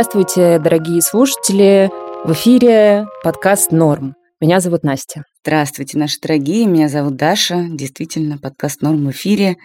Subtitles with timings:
[0.00, 1.90] Здравствуйте, дорогие слушатели.
[2.24, 4.14] В эфире подкаст «Норм».
[4.40, 5.24] Меня зовут Настя.
[5.44, 6.64] Здравствуйте, наши дорогие.
[6.64, 7.66] Меня зовут Даша.
[7.68, 9.56] Действительно, подкаст «Норм» в эфире.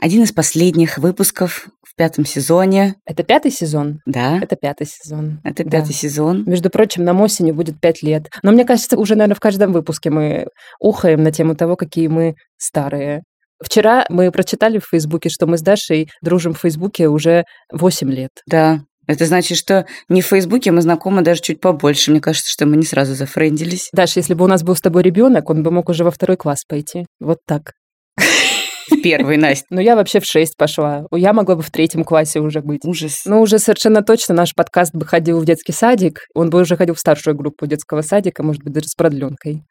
[0.00, 2.94] Один из последних выпусков в пятом сезоне.
[3.04, 3.98] Это пятый сезон?
[4.06, 4.38] Да.
[4.40, 5.40] Это пятый сезон.
[5.42, 5.70] Это да.
[5.70, 6.44] пятый сезон.
[6.46, 8.28] Между прочим, нам осенью будет пять лет.
[8.44, 10.46] Но мне кажется, уже, наверное, в каждом выпуске мы
[10.78, 13.24] ухаем на тему того, какие мы старые.
[13.60, 18.30] Вчера мы прочитали в Фейсбуке, что мы с Дашей дружим в Фейсбуке уже 8 лет.
[18.46, 22.10] Да, это значит, что не в Фейсбуке мы знакомы даже чуть побольше.
[22.10, 23.88] Мне кажется, что мы не сразу зафрендились.
[23.92, 26.36] Даша, если бы у нас был с тобой ребенок, он бы мог уже во второй
[26.36, 27.06] класс пойти.
[27.18, 27.72] Вот так.
[28.90, 29.66] В первый, Настя.
[29.70, 31.06] Ну, я вообще в шесть пошла.
[31.10, 32.84] Я могла бы в третьем классе уже быть.
[32.84, 33.22] Ужас.
[33.24, 36.20] Ну, уже совершенно точно наш подкаст бы ходил в детский садик.
[36.34, 39.62] Он бы уже ходил в старшую группу детского садика, может быть, даже с продленкой.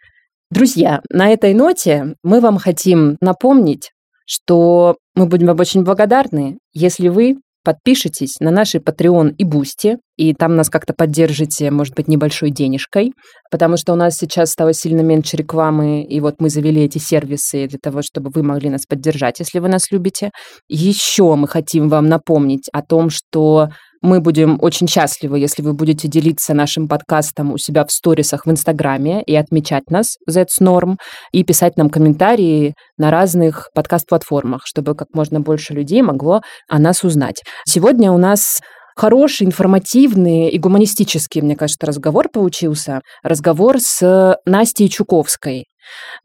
[0.50, 3.92] Друзья, на этой ноте мы вам хотим напомнить,
[4.26, 10.34] что мы будем вам очень благодарны, если вы подпишитесь на наши Patreon и Boosty, и
[10.34, 13.12] там нас как-то поддержите, может быть, небольшой денежкой,
[13.52, 17.68] потому что у нас сейчас стало сильно меньше рекламы, и вот мы завели эти сервисы
[17.68, 20.32] для того, чтобы вы могли нас поддержать, если вы нас любите.
[20.70, 23.68] Еще мы хотим вам напомнить о том, что
[24.02, 28.52] мы будем очень счастливы, если вы будете делиться нашим подкастом у себя в сторисах в
[28.52, 30.98] Инстаграме и отмечать нас, That's Norm,
[31.32, 37.04] и писать нам комментарии на разных подкаст-платформах, чтобы как можно больше людей могло о нас
[37.04, 37.44] узнать.
[37.66, 38.60] Сегодня у нас
[38.96, 43.02] хороший, информативный и гуманистический, мне кажется, разговор получился.
[43.24, 45.66] Разговор с Настей Чуковской.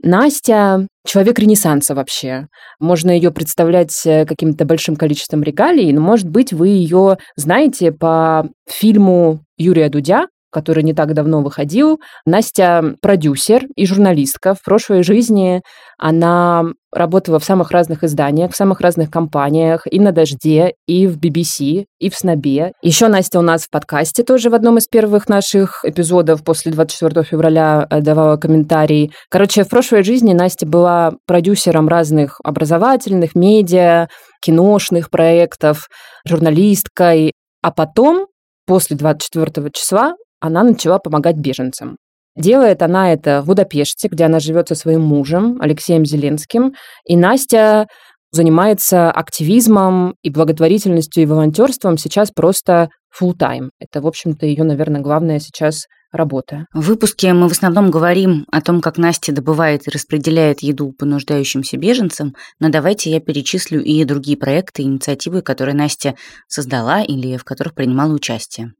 [0.02, 2.46] Настя— человек Ренессанса вообще.
[2.80, 8.48] Можно ее представлять э, каким-то большим количеством регалий, но, может быть, вы ее знаете по
[8.68, 12.00] фильму Юрия Дудя который не так давно выходил.
[12.26, 14.54] Настя продюсер и журналистка.
[14.54, 15.62] В прошлой жизни
[15.98, 21.18] она работала в самых разных изданиях, в самых разных компаниях, и на «Дожде», и в
[21.18, 22.72] BBC, и в «Снобе».
[22.82, 27.24] Еще Настя у нас в подкасте тоже в одном из первых наших эпизодов после 24
[27.24, 29.12] февраля э, давала комментарий.
[29.30, 34.08] Короче, в прошлой жизни Настя была продюсером разных образовательных, медиа,
[34.42, 35.88] киношных проектов,
[36.26, 38.26] журналисткой, а потом
[38.66, 41.96] после 24 числа она начала помогать беженцам.
[42.36, 46.74] Делает она это в Будапеште, где она живет со своим мужем Алексеем Зеленским.
[47.06, 47.86] И Настя
[48.32, 53.68] занимается активизмом и благотворительностью и волонтерством сейчас просто full time.
[53.78, 56.66] Это, в общем-то, ее, наверное, главная сейчас работа.
[56.74, 61.06] В выпуске мы в основном говорим о том, как Настя добывает и распределяет еду по
[61.06, 66.14] нуждающимся беженцам, но давайте я перечислю и другие проекты, инициативы, которые Настя
[66.48, 68.72] создала или в которых принимала участие.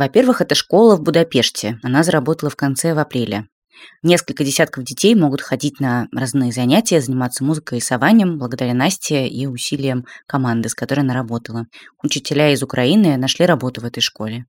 [0.00, 1.78] Во-первых, это школа в Будапеште.
[1.82, 3.48] Она заработала в конце в апреле.
[4.02, 9.44] Несколько десятков детей могут ходить на разные занятия, заниматься музыкой и рисованием благодаря Насте и
[9.44, 11.66] усилиям команды, с которой она работала.
[12.02, 14.46] Учителя из Украины нашли работу в этой школе.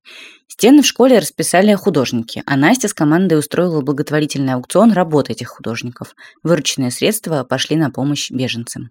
[0.48, 6.14] Стены в школе расписали художники, а Настя с командой устроила благотворительный аукцион работ этих художников.
[6.42, 8.88] Вырученные средства пошли на помощь беженцам.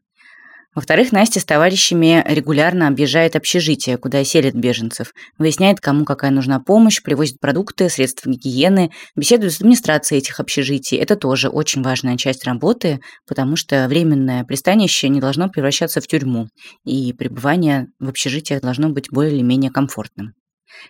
[0.73, 7.01] Во-вторых, Настя с товарищами регулярно объезжает общежитие, куда селят беженцев, выясняет, кому какая нужна помощь,
[7.01, 10.97] привозит продукты, средства гигиены, беседует с администрацией этих общежитий.
[10.97, 16.47] Это тоже очень важная часть работы, потому что временное пристанище не должно превращаться в тюрьму,
[16.85, 20.35] и пребывание в общежитиях должно быть более или менее комфортным.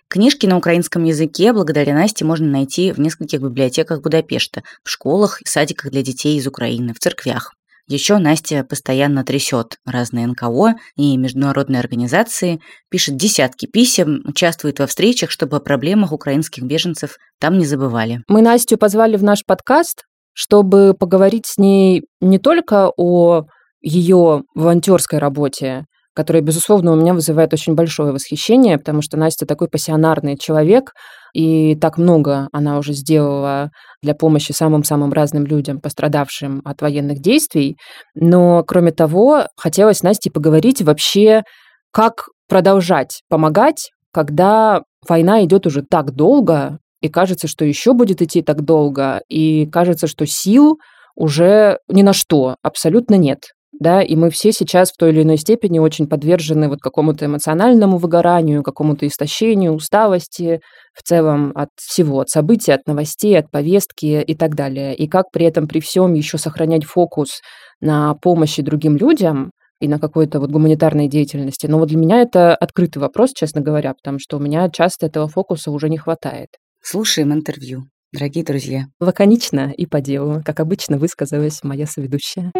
[0.08, 5.48] Книжки на украинском языке благодаря Насте можно найти в нескольких библиотеках Будапешта, в школах и
[5.48, 7.52] садиках для детей из Украины, в церквях.
[7.88, 12.60] Еще Настя постоянно трясет разные НКО и международные организации,
[12.90, 18.22] пишет десятки писем, участвует во встречах, чтобы о проблемах украинских беженцев там не забывали.
[18.28, 23.46] Мы Настю позвали в наш подкаст, чтобы поговорить с ней не только о
[23.80, 29.68] ее волонтерской работе, которая, безусловно, у меня вызывает очень большое восхищение, потому что Настя такой
[29.68, 30.92] пассионарный человек,
[31.34, 33.70] и так много она уже сделала
[34.02, 37.76] для помощи самым-самым разным людям, пострадавшим от военных действий.
[38.14, 41.42] Но, кроме того, хотелось Насте поговорить вообще,
[41.90, 48.42] как продолжать помогать, когда война идет уже так долго, и кажется, что еще будет идти
[48.42, 50.78] так долго, и кажется, что сил
[51.16, 53.40] уже ни на что абсолютно нет
[53.82, 57.98] да, и мы все сейчас в той или иной степени очень подвержены вот какому-то эмоциональному
[57.98, 60.60] выгоранию, какому-то истощению, усталости
[60.94, 64.94] в целом от всего, от событий, от новостей, от повестки и так далее.
[64.94, 67.40] И как при этом при всем еще сохранять фокус
[67.80, 69.50] на помощи другим людям,
[69.80, 71.66] и на какой-то вот гуманитарной деятельности.
[71.66, 75.26] Но вот для меня это открытый вопрос, честно говоря, потому что у меня часто этого
[75.26, 76.50] фокуса уже не хватает.
[76.80, 78.84] Слушаем интервью, дорогие друзья.
[79.00, 82.52] Лаконично и по делу, как обычно высказалась моя соведущая.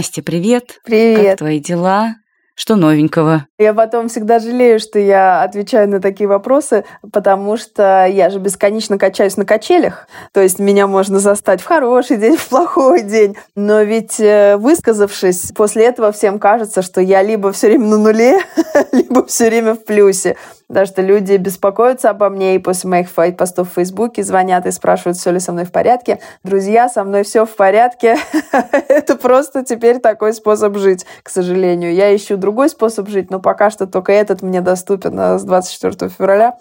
[0.00, 0.80] Настя, привет.
[0.82, 1.26] Привет.
[1.26, 2.14] Как твои дела?
[2.60, 3.46] Что новенького?
[3.58, 8.98] Я потом всегда жалею, что я отвечаю на такие вопросы, потому что я же бесконечно
[8.98, 10.06] качаюсь на качелях.
[10.34, 13.34] То есть меня можно застать в хороший день, в плохой день.
[13.56, 18.40] Но ведь э, высказавшись, после этого всем кажется, что я либо все время на нуле,
[18.92, 20.36] либо все время в плюсе.
[20.70, 25.18] Потому что люди беспокоятся обо мне и после моих постов в Фейсбуке звонят и спрашивают,
[25.18, 26.20] все ли со мной в порядке.
[26.44, 28.16] Друзья, со мной все в порядке.
[28.88, 31.92] Это просто теперь такой способ жить, к сожалению.
[31.92, 36.10] Я ищу другой способ жить, но пока что только этот мне доступен э, с 24
[36.10, 36.54] февраля.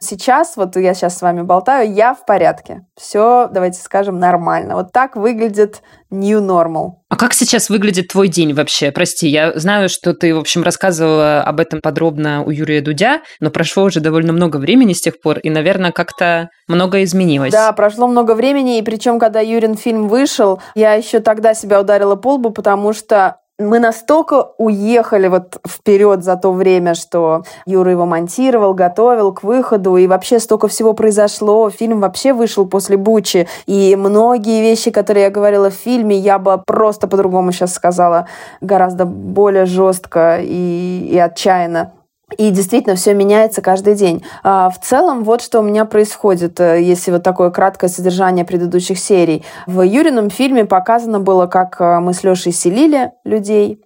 [0.00, 2.84] Сейчас, вот я сейчас с вами болтаю, я в порядке.
[2.96, 4.74] Все, давайте скажем, нормально.
[4.74, 6.94] Вот так выглядит new normal.
[7.08, 8.90] А как сейчас выглядит твой день вообще?
[8.90, 13.50] Прости, я знаю, что ты, в общем, рассказывала об этом подробно у Юрия Дудя, но
[13.50, 17.52] прошло уже довольно много времени с тех пор, и, наверное, как-то много изменилось.
[17.52, 22.16] Да, прошло много времени, и причем, когда Юрин фильм вышел, я еще тогда себя ударила
[22.16, 28.04] по лбу, потому что мы настолько уехали вот вперед за то время, что Юра его
[28.04, 31.70] монтировал, готовил к выходу, и вообще столько всего произошло.
[31.70, 36.62] Фильм вообще вышел после Бучи, и многие вещи, которые я говорила в фильме, я бы
[36.66, 38.28] просто по-другому сейчас сказала,
[38.60, 41.92] гораздо более жестко и, и отчаянно.
[42.36, 44.24] И действительно все меняется каждый день.
[44.42, 48.98] А, в целом, вот что у меня происходит, э, если вот такое краткое содержание предыдущих
[48.98, 49.44] серий.
[49.68, 53.80] В Юрином фильме показано было, как э, мы с Лешей селили людей,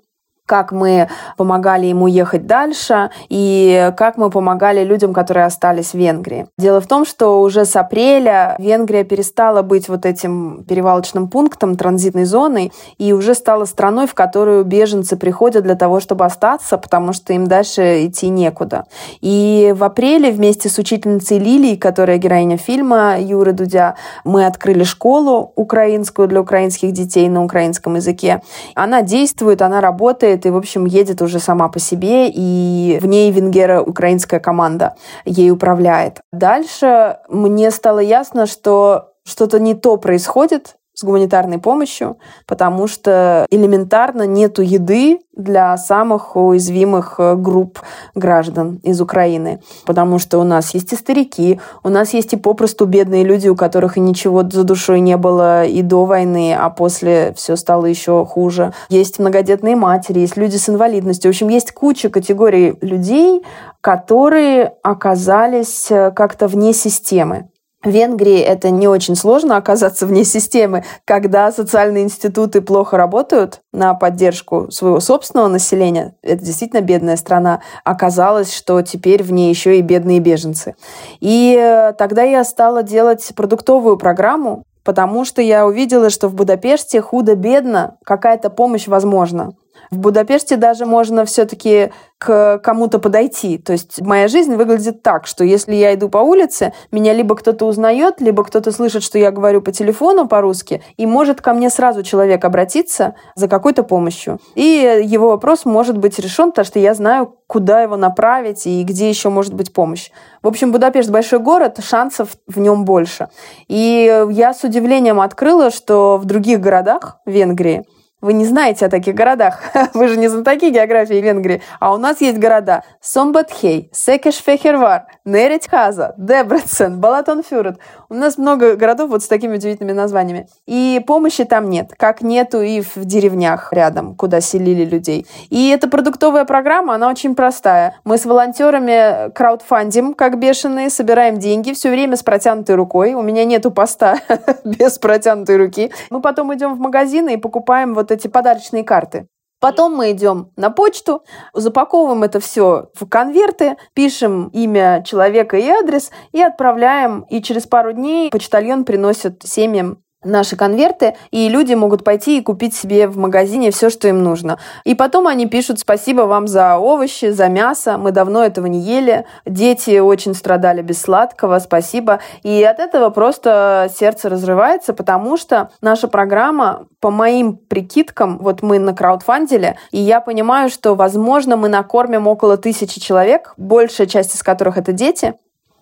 [0.51, 6.49] как мы помогали ему ехать дальше и как мы помогали людям, которые остались в Венгрии.
[6.59, 12.25] Дело в том, что уже с апреля Венгрия перестала быть вот этим перевалочным пунктом, транзитной
[12.25, 17.33] зоной, и уже стала страной, в которую беженцы приходят для того, чтобы остаться, потому что
[17.33, 18.87] им дальше идти некуда.
[19.21, 23.95] И в апреле вместе с учительницей Лилией, которая героиня фильма Юры Дудя,
[24.25, 28.43] мы открыли школу украинскую для украинских детей на украинском языке.
[28.75, 33.31] Она действует, она работает, и, в общем, едет уже сама по себе, и в ней
[33.31, 34.95] венгера-украинская команда
[35.25, 36.21] ей управляет.
[36.33, 44.27] Дальше мне стало ясно, что что-то не то происходит, с гуманитарной помощью, потому что элементарно
[44.27, 47.81] нету еды для самых уязвимых э, групп
[48.15, 49.63] граждан из Украины.
[49.87, 53.57] Потому что у нас есть и старики, у нас есть и попросту бедные люди, у
[53.57, 58.27] которых и ничего за душой не было и до войны, а после все стало еще
[58.27, 58.75] хуже.
[58.91, 61.31] Есть многодетные матери, есть люди с инвалидностью.
[61.31, 63.43] В общем, есть куча категорий людей,
[63.81, 67.49] которые оказались э, как-то вне системы.
[67.83, 73.95] В Венгрии это не очень сложно оказаться вне системы, когда социальные институты плохо работают на
[73.95, 76.15] поддержку своего собственного населения.
[76.21, 77.63] Это действительно бедная страна.
[77.83, 80.75] Оказалось, что теперь в ней еще и бедные беженцы.
[81.21, 87.01] И э, тогда я стала делать продуктовую программу, потому что я увидела, что в Будапеште
[87.01, 89.55] худо-бедно какая-то помощь возможна.
[89.91, 93.59] В Будапеште даже можно все-таки к кому-то подойти.
[93.59, 97.65] То есть моя жизнь выглядит так, что если я иду по улице, меня либо кто-то
[97.65, 102.03] узнает, либо кто-то слышит, что я говорю по телефону по-русски, и может ко мне сразу
[102.03, 104.39] человек обратиться за какой-то помощью.
[104.55, 109.09] И его вопрос может быть решен, потому что я знаю, куда его направить и где
[109.09, 110.11] еще может быть помощь.
[110.43, 113.29] В общем, Будапешт большой город, шансов в нем больше.
[113.67, 117.85] И я с удивлением открыла, что в других городах Венгрии
[118.21, 119.61] вы не знаете о таких городах.
[119.95, 121.63] Вы же не знатоки географии Венгрии.
[121.79, 127.79] А у нас есть города Сомбатхей, Секешфехервар, Неретхаза, Дебрецен, Балатонфюрет.
[128.11, 130.49] У нас много городов вот с такими удивительными названиями.
[130.67, 135.27] И помощи там нет, как нету и в деревнях рядом, куда селили людей.
[135.49, 137.97] И эта продуктовая программа, она очень простая.
[138.05, 143.15] Мы с волонтерами краудфандим, как бешеные, собираем деньги все время с протянутой рукой.
[143.15, 144.19] У меня нету поста
[144.65, 145.91] без протянутой руки.
[146.11, 149.27] Мы потом идем в магазины и покупаем вот эти подарочные карты.
[149.61, 156.11] Потом мы идем на почту, запаковываем это все в конверты, пишем имя человека и адрес
[156.33, 157.27] и отправляем.
[157.29, 162.75] И через пару дней почтальон приносит семьям наши конверты, и люди могут пойти и купить
[162.75, 164.59] себе в магазине все, что им нужно.
[164.85, 169.25] И потом они пишут «Спасибо вам за овощи, за мясо, мы давно этого не ели,
[169.47, 172.21] дети очень страдали без сладкого, спасибо».
[172.43, 178.79] И от этого просто сердце разрывается, потому что наша программа, по моим прикидкам, вот мы
[178.79, 184.43] на краудфандиле, и я понимаю, что, возможно, мы накормим около тысячи человек, большая часть из
[184.43, 185.35] которых это дети,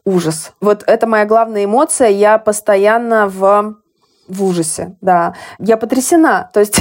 [0.04, 0.52] ужас.
[0.60, 2.08] Вот это моя главная эмоция.
[2.08, 3.76] Я постоянно в
[4.28, 5.34] в ужасе, да.
[5.58, 6.50] Я потрясена.
[6.52, 6.80] То есть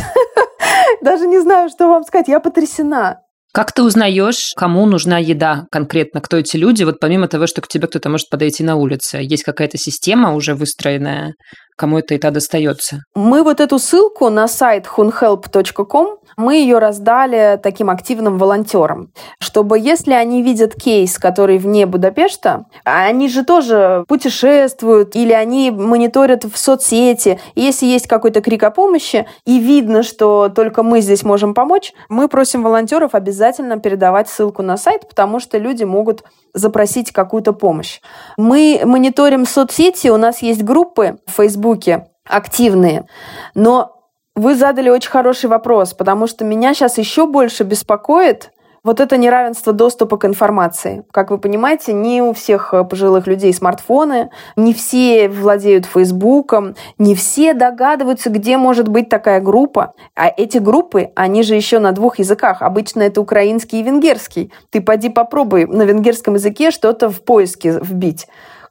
[1.02, 2.28] даже не знаю, что вам сказать.
[2.28, 3.22] Я потрясена.
[3.54, 7.68] Как ты узнаешь, кому нужна еда конкретно, кто эти люди, вот помимо того, что к
[7.68, 9.18] тебе кто-то может подойти на улице?
[9.22, 11.34] Есть какая-то система уже выстроенная,
[11.76, 13.00] кому это и та достается?
[13.16, 20.14] Мы вот эту ссылку на сайт hunhelp.com мы ее раздали таким активным волонтерам, чтобы если
[20.14, 27.40] они видят кейс, который вне Будапешта, они же тоже путешествуют или они мониторят в соцсети,
[27.56, 32.28] если есть какой-то крик о помощи, и видно, что только мы здесь можем помочь, мы
[32.28, 38.00] просим волонтеров обязательно передавать ссылку на сайт, потому что люди могут запросить какую-то помощь.
[38.38, 43.08] Мы мониторим соцсети, у нас есть группы в Фейсбуке активные,
[43.56, 43.97] но
[44.38, 48.52] вы задали очень хороший вопрос, потому что меня сейчас еще больше беспокоит
[48.84, 51.04] вот это неравенство доступа к информации.
[51.12, 57.16] Как вы понимаете, не у всех э, пожилых людей смартфоны, не все владеют Фейсбуком, не
[57.16, 59.94] все догадываются, где может быть такая группа.
[60.16, 62.62] А эти группы, они же еще на двух языках.
[62.62, 64.54] Обычно это украинский и венгерский.
[64.70, 68.28] Ты поди попробуй на венгерском языке что-то в поиске вбить.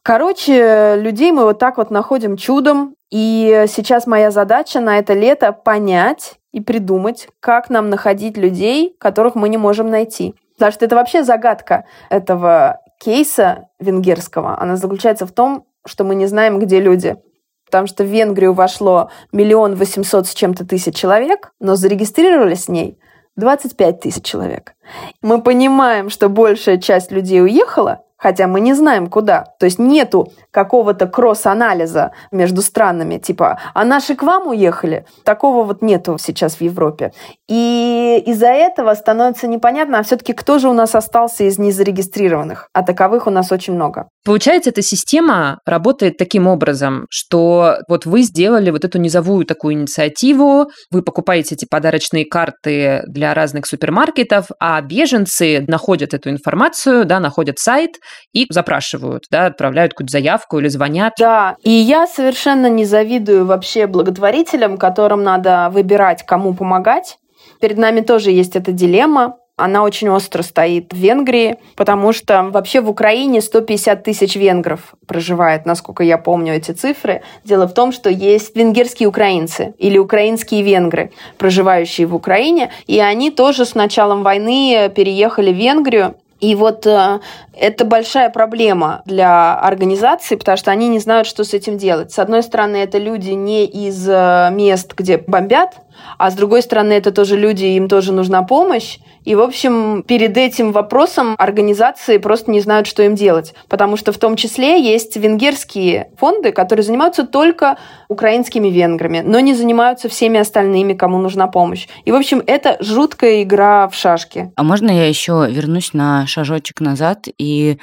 [0.06, 5.50] Короче, людей мы вот так вот находим чудом, и сейчас моя задача на это лето
[5.50, 10.36] понять и придумать, как нам находить людей, которых мы не можем найти.
[10.54, 14.56] Потому что это вообще загадка этого кейса венгерского.
[14.62, 17.16] Она заключается в том, что мы не знаем, где люди.
[17.64, 22.96] Потому что в Венгрию вошло миллион восемьсот с чем-то тысяч человек, но зарегистрировались с ней
[23.34, 24.76] 25 тысяч человек.
[25.20, 29.44] Мы понимаем, что большая часть людей уехала, хотя мы не знаем куда.
[29.58, 35.06] То есть нету какого-то кросс-анализа между странами, типа, а наши к вам уехали?
[35.25, 37.12] Такого вот нету сейчас в Европе.
[37.49, 42.68] И из-за этого становится непонятно, а все-таки кто же у нас остался из незарегистрированных?
[42.73, 44.08] А таковых у нас очень много.
[44.26, 50.66] Получается, эта система работает таким образом, что вот вы сделали вот эту низовую такую инициативу,
[50.90, 57.61] вы покупаете эти подарочные карты для разных супермаркетов, а беженцы находят эту информацию, да, находят
[57.61, 57.92] сайт
[58.33, 61.12] и запрашивают, да, отправляют какую-то заявку или звонят.
[61.21, 67.16] Да, и я совершенно не завидую вообще благотворителям, которым надо выбирать, кому помогать.
[67.61, 69.37] Перед нами тоже есть эта дилемма.
[69.56, 75.64] Она очень остро стоит в Венгрии, потому что вообще в Украине 150 тысяч венгров проживает,
[75.64, 77.22] насколько я помню эти цифры.
[77.42, 83.30] Дело в том, что есть венгерские украинцы или украинские венгры, проживающие в Украине, и они
[83.30, 87.20] тоже с началом войны переехали в Венгрию, и вот э,
[87.54, 92.12] это большая проблема для организации, потому что они не знают, что с этим делать.
[92.12, 95.78] С одной стороны, это люди не из э, мест, где бомбят,
[96.19, 98.99] а с другой стороны, это тоже люди, им тоже нужна помощь.
[99.25, 103.55] И, в общем, перед этим вопросом организации просто не знают, что им делать.
[103.69, 107.76] Потому что в том числе есть венгерские фонды, которые занимаются только
[108.09, 111.88] украинскими венграми, но не занимаются всеми остальными, кому нужна помощь.
[112.05, 114.53] И, в общем, это жуткая игра в шашки.
[114.55, 117.79] А можно я еще вернусь на шажочек назад и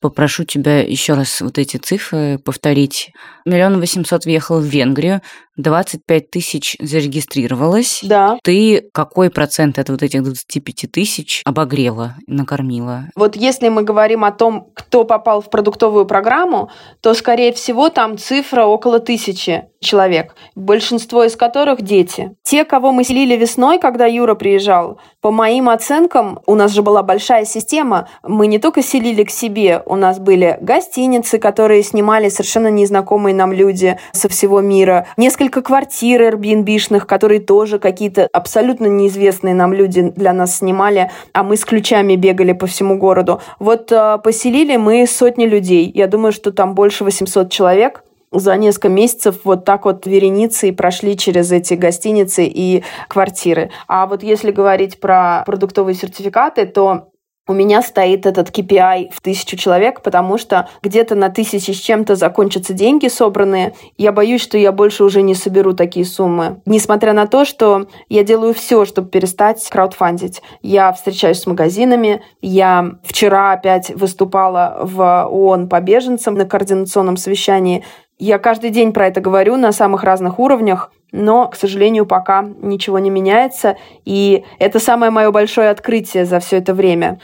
[0.00, 3.10] попрошу тебя еще раз вот эти цифры повторить.
[3.44, 5.22] Миллион восемьсот въехал в Венгрию,
[5.58, 8.00] 25 тысяч зарегистрировалось.
[8.02, 8.38] Да.
[8.42, 13.04] Ты какой процент от вот этих 25 тысяч обогрела, накормила?
[13.14, 18.16] Вот если мы говорим о том, кто попал в продуктовую программу, то, скорее всего, там
[18.16, 22.32] цифра около тысячи человек, большинство из которых дети.
[22.42, 27.02] Те, кого мы селили весной, когда Юра приезжал, по моим оценкам, у нас же была
[27.02, 32.68] большая система, мы не только селили к себе, у нас были гостиницы, которые снимали совершенно
[32.68, 39.72] незнакомые нам люди со всего мира, несколько квартир Airbnb-шных, которые тоже какие-то абсолютно неизвестные нам
[39.72, 43.40] люди для нас снимали, а мы с ключами бегали по всему городу.
[43.58, 45.90] Вот э, поселили мы сотни людей.
[45.94, 51.16] Я думаю, что там больше 800 человек за несколько месяцев вот так вот вереницей прошли
[51.16, 53.70] через эти гостиницы и квартиры.
[53.86, 57.08] А вот если говорить про продуктовые сертификаты, то
[57.48, 62.14] у меня стоит этот KPI в тысячу человек, потому что где-то на тысячи с чем-то
[62.14, 63.72] закончатся деньги собранные.
[63.96, 66.60] Я боюсь, что я больше уже не соберу такие суммы.
[66.66, 70.42] Несмотря на то, что я делаю все, чтобы перестать краудфандить.
[70.60, 72.22] Я встречаюсь с магазинами.
[72.42, 77.82] Я вчера опять выступала в ООН по беженцам на координационном совещании.
[78.18, 82.98] Я каждый день про это говорю на самых разных уровнях, но, к сожалению, пока ничего
[82.98, 83.76] не меняется.
[84.04, 87.20] И это самое мое большое открытие за все это время.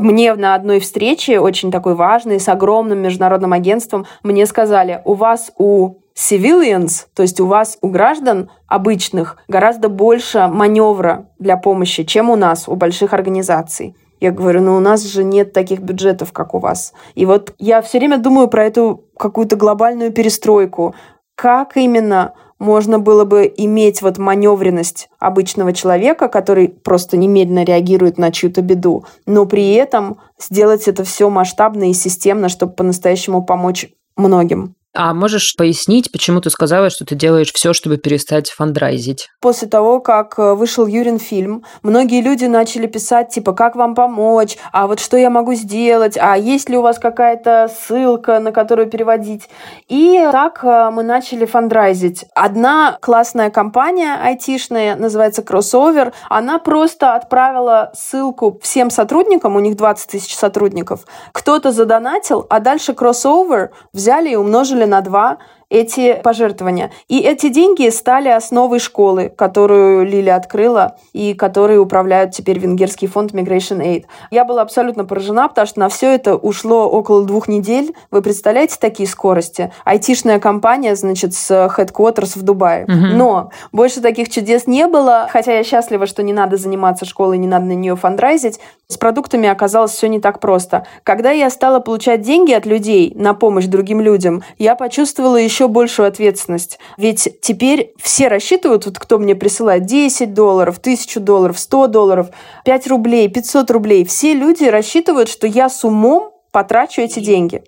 [0.00, 5.52] Мне на одной встрече, очень такой важной, с огромным международным агентством, мне сказали, у вас
[5.56, 12.30] у civilians, то есть у вас, у граждан обычных, гораздо больше маневра для помощи, чем
[12.30, 13.94] у нас, у больших организаций.
[14.18, 16.94] Я говорю, ну у нас же нет таких бюджетов, как у вас.
[17.14, 20.94] И вот я все время думаю про эту какую-то глобальную перестройку.
[21.34, 28.32] Как именно можно было бы иметь вот маневренность обычного человека, который просто немедленно реагирует на
[28.32, 34.74] чью-то беду, но при этом сделать это все масштабно и системно, чтобы по-настоящему помочь многим.
[34.98, 39.28] А можешь пояснить, почему ты сказала, что ты делаешь все, чтобы перестать фандрайзить?
[39.42, 44.56] После того, как э, вышел Юрин фильм, многие люди начали писать, типа, как вам помочь,
[44.72, 48.88] а вот что я могу сделать, а есть ли у вас какая-то ссылка, на которую
[48.88, 49.50] переводить.
[49.88, 52.24] И так э, мы начали фандрайзить.
[52.34, 60.10] Одна классная компания айтишная, называется Crossover, она просто отправила ссылку всем сотрудникам, у них 20
[60.10, 61.00] тысяч сотрудников.
[61.32, 66.92] Кто-то задонатил, а дальше Crossover взяли и умножили на 2 эти пожертвования.
[67.08, 73.32] И эти деньги стали основой школы, которую Лили открыла и которые управляют теперь венгерский фонд
[73.32, 74.04] Migration Aid.
[74.30, 77.94] Я была абсолютно поражена, потому что на все это ушло около двух недель.
[78.10, 79.72] Вы представляете такие скорости?
[79.84, 82.84] Айтишная компания, значит, с headquarters в Дубае.
[82.84, 83.16] Угу.
[83.16, 87.48] Но больше таких чудес не было, хотя я счастлива, что не надо заниматься школой, не
[87.48, 88.60] надо на нее фандрайзить.
[88.88, 90.86] С продуктами оказалось все не так просто.
[91.02, 95.68] Когда я стала получать деньги от людей на помощь другим людям, я почувствовала еще еще
[95.68, 96.78] большую ответственность.
[96.98, 102.26] Ведь теперь все рассчитывают, вот кто мне присылает 10 долларов, 1000 долларов, 100 долларов,
[102.64, 104.04] 5 рублей, 500 рублей.
[104.04, 107.62] Все люди рассчитывают, что я с умом потрачу эти деньги.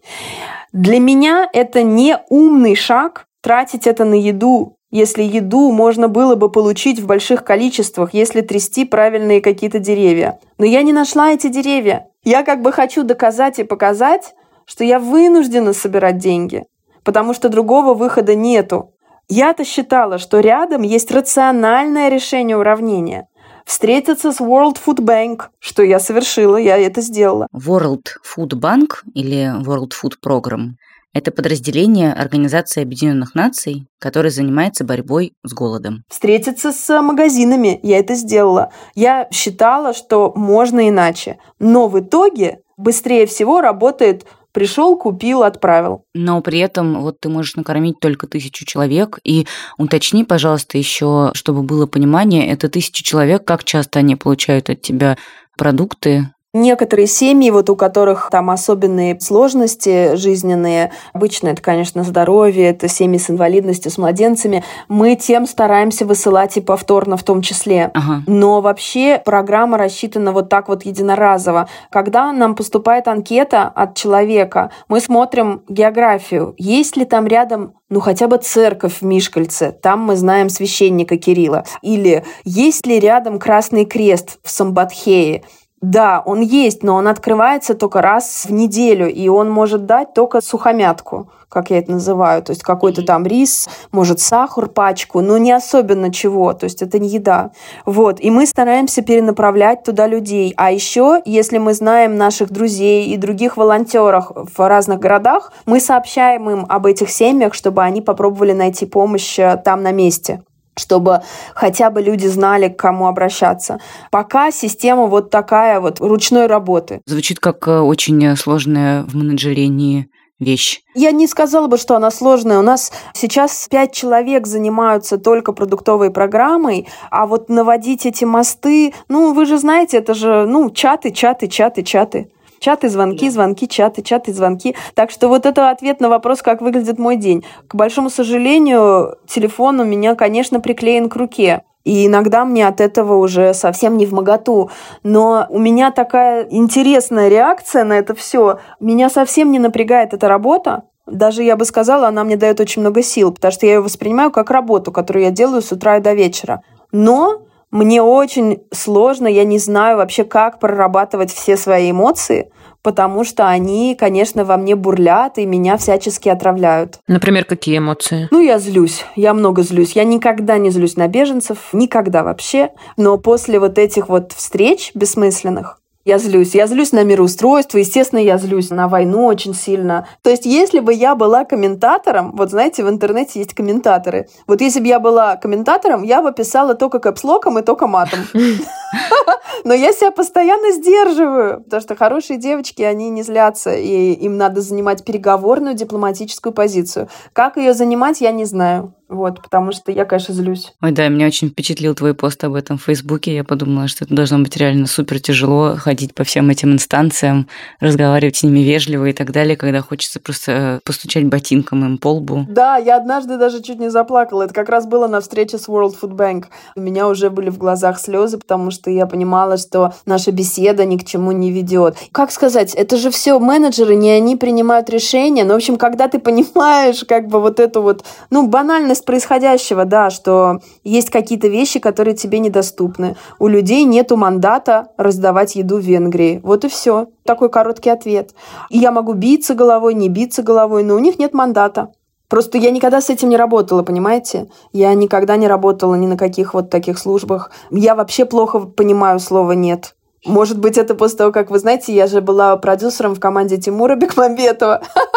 [0.72, 6.50] Для меня это не умный шаг тратить это на еду, если еду можно было бы
[6.50, 10.40] получить в больших количествах, если трясти правильные какие-то деревья.
[10.58, 12.08] Но я не нашла эти деревья.
[12.22, 14.34] Я как бы хочу доказать и показать,
[14.66, 16.64] что я вынуждена собирать деньги
[17.08, 18.92] потому что другого выхода нету.
[19.30, 23.28] Я-то считала, что рядом есть рациональное решение уравнения.
[23.64, 27.46] Встретиться с World Food Bank, что я совершила, я это сделала.
[27.54, 30.72] World Food Bank или World Food Program–
[31.14, 36.04] это подразделение Организации Объединенных Наций, которое занимается борьбой с голодом.
[36.10, 38.70] Встретиться с магазинами, я это сделала.
[38.94, 41.38] Я считала, что можно иначе.
[41.58, 44.26] Но в итоге быстрее всего работает
[44.58, 46.02] Пришел, купил, отправил.
[46.14, 49.20] Но при этом вот ты можешь накормить только тысячу человек.
[49.22, 54.82] И уточни, пожалуйста, еще, чтобы было понимание, это тысяча человек, как часто они получают от
[54.82, 55.16] тебя
[55.56, 62.88] продукты, Некоторые семьи, вот у которых там особенные сложности жизненные, обычно это, конечно, здоровье, это
[62.88, 67.92] семьи с инвалидностью, с младенцами, мы тем стараемся высылать и повторно в том числе.
[67.94, 68.22] Ага.
[68.26, 71.68] Но вообще программа рассчитана вот так вот единоразово.
[71.90, 78.28] Когда нам поступает анкета от человека, мы смотрим географию, есть ли там рядом ну хотя
[78.28, 81.64] бы церковь в Мишкальце, там мы знаем священника Кирилла.
[81.82, 85.44] Или есть ли рядом Красный Крест в Самбатхее?
[85.80, 90.40] Да, он есть, но он открывается только раз в неделю, и он может дать только
[90.40, 95.52] сухомятку, как я это называю, то есть какой-то там рис, может сахар, пачку, но не
[95.52, 97.52] особенно чего, то есть это не еда.
[97.86, 100.52] Вот, и мы стараемся перенаправлять туда людей.
[100.56, 106.50] А еще, если мы знаем наших друзей и других волонтеров в разных городах, мы сообщаем
[106.50, 110.42] им об этих семьях, чтобы они попробовали найти помощь э, там на месте
[110.78, 111.22] чтобы
[111.54, 113.80] хотя бы люди знали, к кому обращаться.
[114.10, 117.00] Пока система вот такая вот ручной работы.
[117.06, 120.08] Звучит как э, очень сложная в менеджерении
[120.40, 120.82] вещь.
[120.94, 122.58] Я не сказала бы, что она сложная.
[122.58, 129.32] У нас сейчас пять человек занимаются только продуктовой программой, а вот наводить эти мосты, ну,
[129.32, 132.30] вы же знаете, это же, ну, чаты, чаты, чаты, чаты.
[132.60, 134.74] Чаты, звонки, звонки, чаты, чаты, звонки.
[134.94, 137.44] Так что вот это ответ на вопрос, как выглядит мой день.
[137.68, 141.62] К большому сожалению, телефон у меня, конечно, приклеен к руке.
[141.84, 144.70] И иногда мне от этого уже совсем не в моготу.
[145.02, 148.58] Но у меня такая интересная реакция на это все.
[148.78, 150.82] Меня совсем не напрягает эта работа.
[151.06, 154.30] Даже, я бы сказала, она мне дает очень много сил, потому что я ее воспринимаю
[154.30, 156.62] как работу, которую я делаю с утра и до вечера.
[156.92, 162.50] Но мне очень сложно, я не знаю вообще, как прорабатывать все свои эмоции,
[162.82, 167.00] потому что они, конечно, во мне бурлят и меня всячески отравляют.
[167.06, 168.28] Например, какие эмоции?
[168.30, 169.92] Ну, я злюсь, я много злюсь.
[169.92, 172.70] Я никогда не злюсь на беженцев, никогда вообще.
[172.96, 175.77] Но после вот этих вот встреч бессмысленных,
[176.08, 176.54] я злюсь.
[176.54, 180.08] Я злюсь на мироустройство, естественно, я злюсь на войну очень сильно.
[180.22, 184.26] То есть, если бы я была комментатором, вот знаете, в интернете есть комментаторы.
[184.46, 188.20] Вот если бы я была комментатором, я бы писала только капслоком и только матом.
[189.64, 194.62] Но я себя постоянно сдерживаю, потому что хорошие девочки, они не злятся, и им надо
[194.62, 197.08] занимать переговорную дипломатическую позицию.
[197.34, 198.94] Как ее занимать, я не знаю.
[199.08, 200.72] Вот, потому что я, конечно, злюсь.
[200.82, 203.34] Ой, да, меня очень впечатлил твой пост об этом в Фейсбуке.
[203.34, 207.48] Я подумала, что это должно быть реально супер тяжело ходить по всем этим инстанциям,
[207.80, 212.08] разговаривать с ними вежливо и так далее, когда хочется просто э, постучать ботинком им по
[212.08, 212.44] лбу.
[212.48, 214.42] Да, я однажды даже чуть не заплакала.
[214.42, 216.44] Это как раз было на встрече с World Food Bank.
[216.76, 220.98] У меня уже были в глазах слезы, потому что я понимала, что наша беседа ни
[220.98, 221.96] к чему не ведет.
[222.12, 225.44] Как сказать, это же все менеджеры, не они принимают решения.
[225.44, 229.84] Но, в общем, когда ты понимаешь как бы вот эту вот, ну, банальность реальность происходящего,
[229.84, 233.16] да, что есть какие-то вещи, которые тебе недоступны.
[233.38, 236.40] У людей нету мандата раздавать еду в Венгрии.
[236.42, 237.06] Вот и все.
[237.24, 238.34] Такой короткий ответ.
[238.70, 241.88] И я могу биться головой, не биться головой, но у них нет мандата.
[242.28, 244.48] Просто я никогда с этим не работала, понимаете?
[244.72, 247.50] Я никогда не работала ни на каких вот таких службах.
[247.70, 249.94] Я вообще плохо понимаю слово «нет».
[250.26, 253.94] Может быть, это после того, как вы знаете, я же была продюсером в команде Тимура
[253.94, 254.82] Бекмамбетова.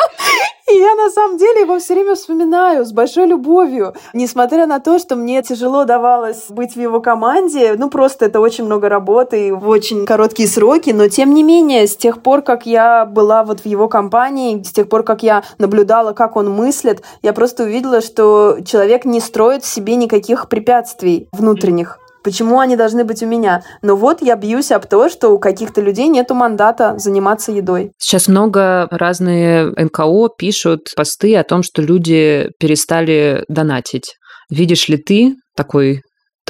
[0.69, 3.93] И я на самом деле его все время вспоминаю с большой любовью.
[4.13, 8.65] Несмотря на то, что мне тяжело давалось быть в его команде, ну просто это очень
[8.65, 12.65] много работы и в очень короткие сроки, но тем не менее, с тех пор, как
[12.65, 17.03] я была вот в его компании, с тех пор, как я наблюдала, как он мыслит,
[17.21, 22.00] я просто увидела, что человек не строит в себе никаких препятствий внутренних.
[22.23, 23.63] Почему они должны быть у меня?
[23.81, 27.91] Но вот я бьюсь об то, что у каких-то людей нету мандата заниматься едой.
[27.97, 34.15] Сейчас много разные НКО пишут посты о том, что люди перестали донатить.
[34.49, 36.01] Видишь ли ты такой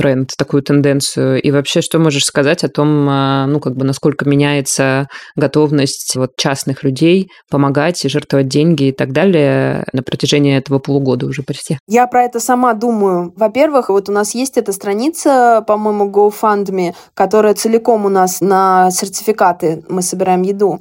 [0.02, 1.42] тренд, такую тенденцию?
[1.42, 6.32] И вообще, что можешь сказать о том, а, ну, как бы, насколько меняется готовность вот
[6.38, 11.78] частных людей помогать и жертвовать деньги и так далее на протяжении этого полугода уже почти?
[11.88, 13.32] Я про это сама думаю.
[13.36, 19.84] Во-первых, вот у нас есть эта страница, по-моему, GoFundMe, которая целиком у нас на сертификаты.
[19.88, 20.80] Мы собираем еду.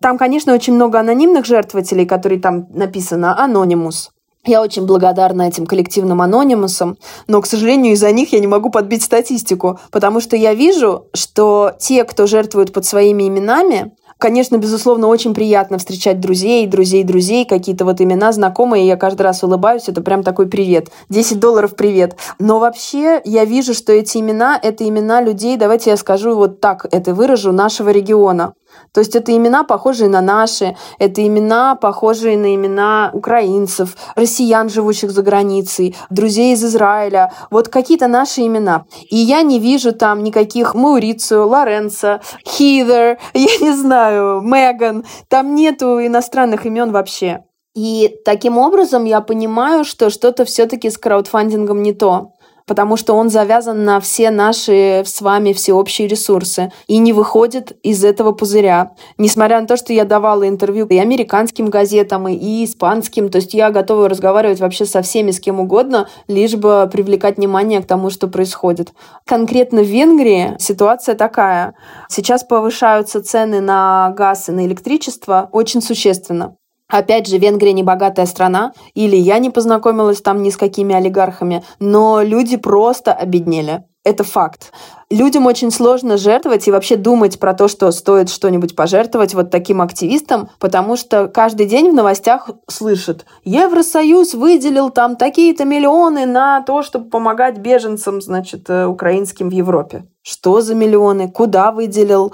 [0.00, 4.10] Там, конечно, очень много анонимных жертвователей, которые там написано «Анонимус».
[4.46, 9.02] Я очень благодарна этим коллективным анонимусам, но, к сожалению, из-за них я не могу подбить
[9.02, 15.34] статистику, потому что я вижу, что те, кто жертвуют под своими именами, Конечно, безусловно, очень
[15.34, 20.22] приятно встречать друзей, друзей, друзей, какие-то вот имена знакомые, я каждый раз улыбаюсь, это прям
[20.22, 20.88] такой привет.
[21.10, 22.16] 10 долларов привет.
[22.38, 26.86] Но вообще я вижу, что эти имена— это имена людей, давайте я скажу вот так,
[26.90, 28.54] это выражу, нашего региона.
[28.92, 35.10] То есть это имена, похожие на наши, это имена, похожие на имена украинцев, россиян, живущих
[35.10, 37.32] за границей, друзей из Израиля.
[37.50, 38.86] Вот какие-то наши имена.
[39.10, 45.04] И я не вижу там никаких Маурицио, Лоренцо, Хидер, я не знаю, Меган.
[45.28, 47.44] Там нету иностранных имен вообще.
[47.74, 52.32] И таким образом я понимаю, что что-то все-таки с краудфандингом не то
[52.66, 58.04] потому что он завязан на все наши с вами всеобщие ресурсы и не выходит из
[58.04, 58.92] этого пузыря.
[59.18, 63.70] Несмотря на то, что я давала интервью и американским газетам, и испанским, то есть я
[63.70, 68.28] готова разговаривать вообще со всеми, с кем угодно, лишь бы привлекать внимание к тому, что
[68.28, 68.92] происходит.
[69.24, 71.74] Конкретно в Венгрии ситуация такая.
[72.08, 76.56] Сейчас повышаются цены на газ и на электричество очень существенно.
[76.88, 81.64] Опять же, Венгрия не богатая страна, или я не познакомилась там ни с какими олигархами,
[81.80, 83.84] но люди просто обеднели.
[84.04, 84.72] Это факт.
[85.10, 89.82] Людям очень сложно жертвовать и вообще думать про то, что стоит что-нибудь пожертвовать вот таким
[89.82, 96.84] активистам, потому что каждый день в новостях слышат, Евросоюз выделил там такие-то миллионы на то,
[96.84, 100.04] чтобы помогать беженцам, значит, э, украинским в Европе.
[100.22, 101.28] Что за миллионы?
[101.28, 102.32] Куда выделил?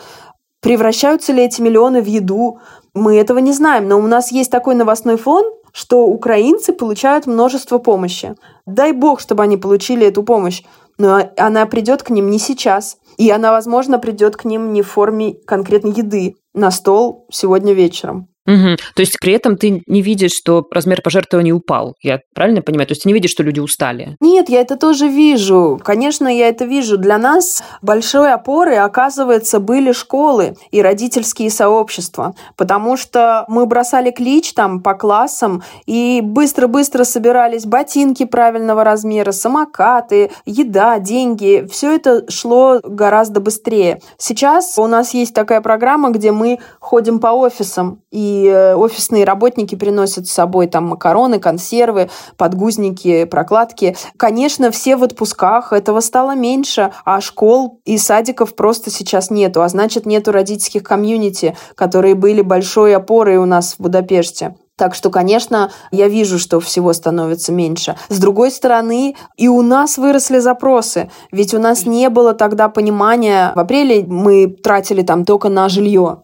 [0.60, 2.60] Превращаются ли эти миллионы в еду?
[2.94, 7.78] Мы этого не знаем, но у нас есть такой новостной фон, что украинцы получают множество
[7.78, 8.34] помощи.
[8.66, 10.62] Дай бог, чтобы они получили эту помощь.
[10.98, 12.98] Но она придет к ним не сейчас.
[13.16, 18.28] И она, возможно, придет к ним не в форме конкретной еды на стол сегодня вечером.
[18.46, 18.76] Угу.
[18.94, 21.94] То есть при этом ты не видишь, что размер пожертвований упал.
[22.02, 22.88] Я правильно понимаю?
[22.88, 24.16] То есть ты не видишь, что люди устали?
[24.20, 25.80] Нет, я это тоже вижу.
[25.82, 26.98] Конечно, я это вижу.
[26.98, 32.34] Для нас большой опорой, оказывается, были школы и родительские сообщества.
[32.56, 40.30] Потому что мы бросали клич там по классам и быстро-быстро собирались ботинки правильного размера, самокаты,
[40.46, 41.66] еда, деньги.
[41.70, 44.00] Все это шло гораздо быстрее.
[44.18, 49.74] Сейчас у нас есть такая программа, где мы ходим по офисам и Э, офисные работники
[49.74, 53.96] приносят с собой там макароны, консервы, подгузники, прокладки.
[54.16, 59.68] Конечно, все в отпусках, этого стало меньше, а школ и садиков просто сейчас нету, а
[59.68, 64.54] значит, нету родительских комьюнити, которые были большой опорой у нас в Будапеште.
[64.76, 67.96] Так что, конечно, я вижу, что всего становится меньше.
[68.08, 71.10] С другой стороны, и у нас выросли запросы.
[71.30, 73.52] Ведь у нас не было тогда понимания.
[73.54, 76.22] В апреле мы тратили там только на жилье.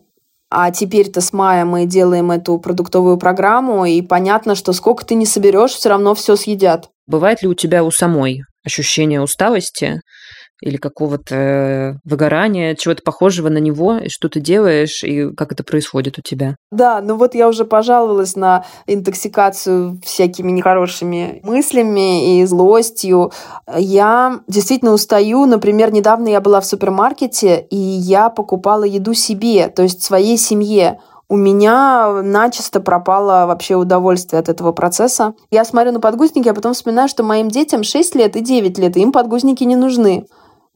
[0.51, 5.27] А теперь-то с мая мы делаем эту продуктовую программу, и понятно, что сколько ты не
[5.27, 6.89] соберешь, все равно все съедят.
[7.07, 10.01] Бывает ли у тебя у самой ощущение усталости
[10.61, 16.18] или какого-то выгорания, чего-то похожего на него, и что ты делаешь, и как это происходит
[16.18, 16.57] у тебя?
[16.71, 23.33] Да, ну вот я уже пожаловалась на интоксикацию всякими нехорошими мыслями и злостью.
[23.77, 25.47] Я действительно устаю.
[25.47, 30.99] Например, недавно я была в супермаркете, и я покупала еду себе, то есть своей семье
[31.31, 35.35] у меня начисто пропало вообще удовольствие от этого процесса.
[35.51, 38.97] Я смотрю на подгузники, а потом вспоминаю, что моим детям 6 лет и 9 лет,
[38.97, 40.25] и им подгузники не нужны.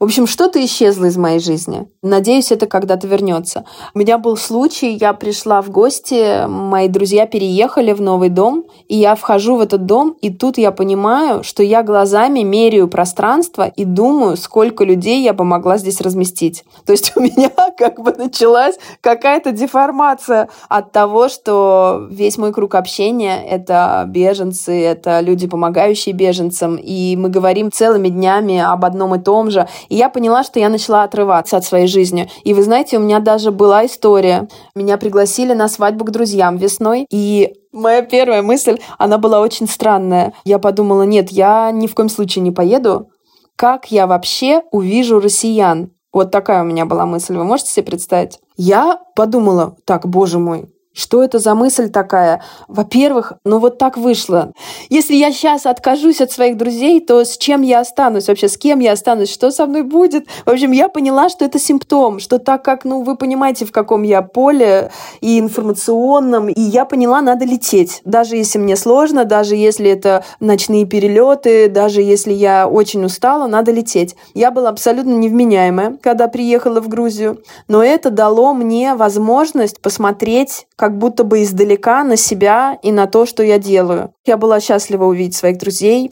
[0.03, 1.87] В общем, что-то исчезло из моей жизни.
[2.01, 3.63] Надеюсь, это когда-то вернется.
[3.93, 8.97] У меня был случай, я пришла в гости, мои друзья переехали в новый дом, и
[8.97, 13.85] я вхожу в этот дом, и тут я понимаю, что я глазами меряю пространство и
[13.85, 16.65] думаю, сколько людей я помогла здесь разместить.
[16.85, 22.75] То есть у меня как бы началась какая-то деформация от того, что весь мой круг
[22.75, 29.19] общения— это беженцы, это люди, помогающие беженцам, и мы говорим целыми днями об одном и
[29.19, 29.65] том же.
[29.93, 32.27] И я поняла, что я начала отрываться от своей жизни.
[32.43, 34.47] И вы знаете, у меня даже была история.
[34.73, 40.33] Меня пригласили на свадьбу к друзьям весной, и моя первая мысль, она была очень странная.
[40.45, 43.11] Я подумала, нет, я ни в коем случае не поеду.
[43.55, 45.91] Как я вообще увижу россиян?
[46.11, 47.37] Вот такая у меня была мысль.
[47.37, 48.39] Вы можете себе представить?
[48.57, 52.41] Я подумала, так, боже мой, что это за мысль такая?
[52.67, 54.53] Во-первых, ну вот так вышло.
[54.89, 58.27] Если я сейчас откажусь от своих друзей, то с чем я останусь?
[58.27, 59.33] Вообще, с кем я останусь?
[59.33, 60.27] Что со мной будет?
[60.45, 64.03] В общем, я поняла, что это симптом, что так как, ну, вы понимаете, в каком
[64.03, 68.01] я поле и информационном, и я поняла, надо лететь.
[68.05, 73.71] Даже если мне сложно, даже если это ночные перелеты, даже если я очень устала, надо
[73.71, 74.15] лететь.
[74.33, 80.97] Я была абсолютно невменяемая, когда приехала в Грузию, но это дало мне возможность посмотреть как
[80.97, 84.13] будто бы издалека на себя и на то, что я делаю.
[84.25, 86.11] Я была счастлива увидеть своих друзей,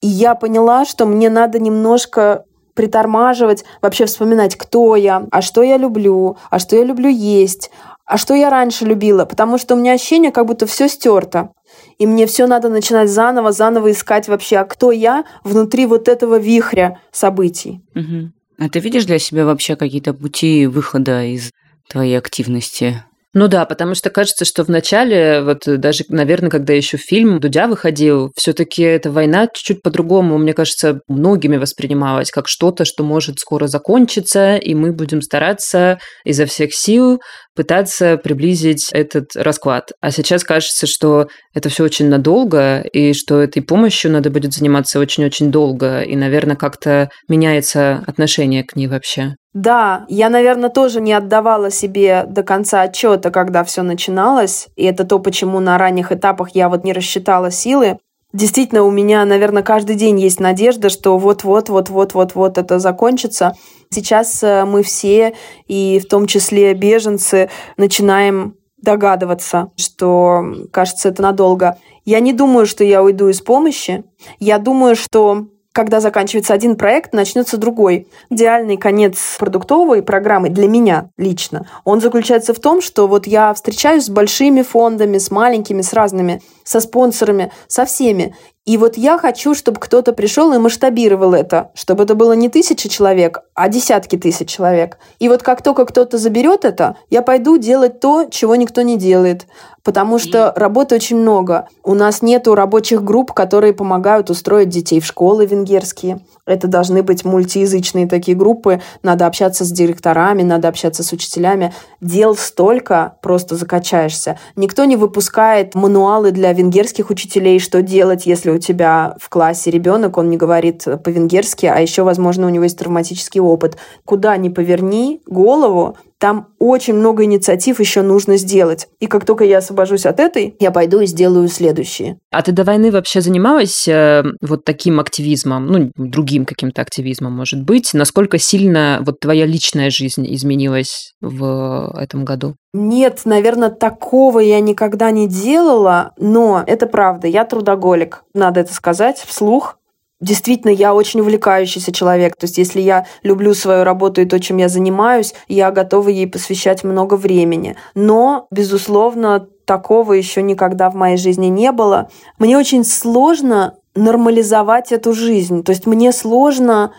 [0.00, 5.76] и я поняла, что мне надо немножко притормаживать, вообще вспоминать, кто я, а что я
[5.76, 7.70] люблю, а что я люблю есть,
[8.06, 11.50] а что я раньше любила, потому что у меня ощущение, как будто все стерто.
[11.98, 16.38] И мне все надо начинать заново, заново искать вообще, а кто я внутри вот этого
[16.38, 17.82] вихря событий.
[17.94, 18.32] Угу.
[18.60, 21.50] А ты видишь для себя вообще какие-то пути выхода из
[21.86, 23.02] твоей активности?
[23.38, 27.68] Ну да, потому что кажется, что в начале, вот даже, наверное, когда еще фильм Дудя
[27.68, 33.66] выходил, все-таки эта война чуть-чуть по-другому, мне кажется, многими воспринималась как что-то, что может скоро
[33.66, 37.20] закончиться, и мы будем стараться изо всех сил
[37.54, 39.92] пытаться приблизить этот расклад.
[40.00, 44.98] А сейчас кажется, что это все очень надолго, и что этой помощью надо будет заниматься
[44.98, 49.34] очень-очень долго, и, наверное, как-то меняется отношение к ней вообще.
[49.56, 54.68] Да, я, наверное, тоже не отдавала себе до конца отчета, когда все начиналось.
[54.76, 57.98] И это то, почему на ранних этапах я вот не рассчитала силы.
[58.34, 63.56] Действительно, у меня, наверное, каждый день есть надежда, что вот-вот, вот-вот, вот-вот это закончится.
[63.88, 65.32] Сейчас э, мы все,
[65.66, 71.78] и в том числе беженцы, начинаем догадываться, что, кажется, это надолго.
[72.04, 74.04] Я не думаю, что я уйду из помощи.
[74.38, 78.08] Я думаю, что когда заканчивается один проект, начнется другой.
[78.30, 84.06] Идеальный конец продуктовой программы для меня лично, он заключается в том, что вот я встречаюсь
[84.06, 88.34] с большими фондами, с маленькими, с разными, со спонсорами, со всеми.
[88.64, 92.88] И вот я хочу, чтобы кто-то пришел и масштабировал это, чтобы это было не тысячи
[92.88, 94.98] человек, а десятки тысяч человек.
[95.20, 99.46] И вот как только кто-то заберет это, я пойду делать то, чего никто не делает.
[99.86, 101.68] Потому что работы очень много.
[101.84, 106.18] У нас нету рабочих групп, которые помогают устроить детей в школы венгерские.
[106.46, 108.80] Это должны быть мультиязычные такие группы.
[109.02, 111.74] Надо общаться с директорами, надо общаться с учителями.
[112.00, 114.38] Дел столько, просто закачаешься.
[114.54, 120.16] Никто не выпускает мануалы для венгерских учителей, что делать, если у тебя в классе ребенок,
[120.18, 123.76] он не говорит по-венгерски, а еще, возможно, у него есть травматический опыт.
[124.04, 128.88] Куда ни поверни голову, там очень много инициатив еще нужно сделать.
[129.00, 132.18] И как только я освобожусь от этой, я пойду и сделаю следующие.
[132.30, 135.90] А ты до войны вообще занималась э, вот таким активизмом, ну,
[136.36, 137.94] другим каким-то активизмом, может быть?
[137.94, 142.56] Насколько сильно вот твоя личная жизнь изменилась в этом году?
[142.74, 149.18] Нет, наверное, такого я никогда не делала, но это правда, я трудоголик, надо это сказать
[149.26, 149.78] вслух
[150.18, 152.36] действительно я очень увлекающийся человек.
[152.36, 156.26] То есть если я люблю свою работу и то, чем я занимаюсь, я готова ей
[156.26, 157.76] посвящать много времени.
[157.94, 162.08] Но, безусловно, такого еще никогда в моей жизни не было.
[162.38, 165.62] Мне очень сложно нормализовать эту жизнь.
[165.62, 166.92] То есть мне сложно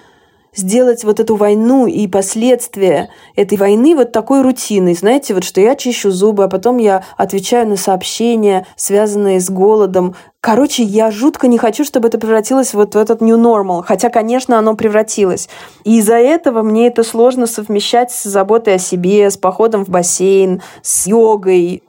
[0.58, 4.96] сделать вот эту войну и последствия этой войны вот такой рутиной.
[4.96, 10.16] Знаете, вот что я чищу зубы, а потом я отвечаю на сообщения, связанные с голодом.
[10.42, 13.84] Короче, я жутко не хочу, чтобы это превратилось вот в этот new normal.
[13.86, 15.48] Хотя, конечно, оно превратилось.
[15.84, 20.62] И из-за этого мне это сложно совмещать с заботой о себе, с походом в бассейн,
[20.82, 21.84] с йогой,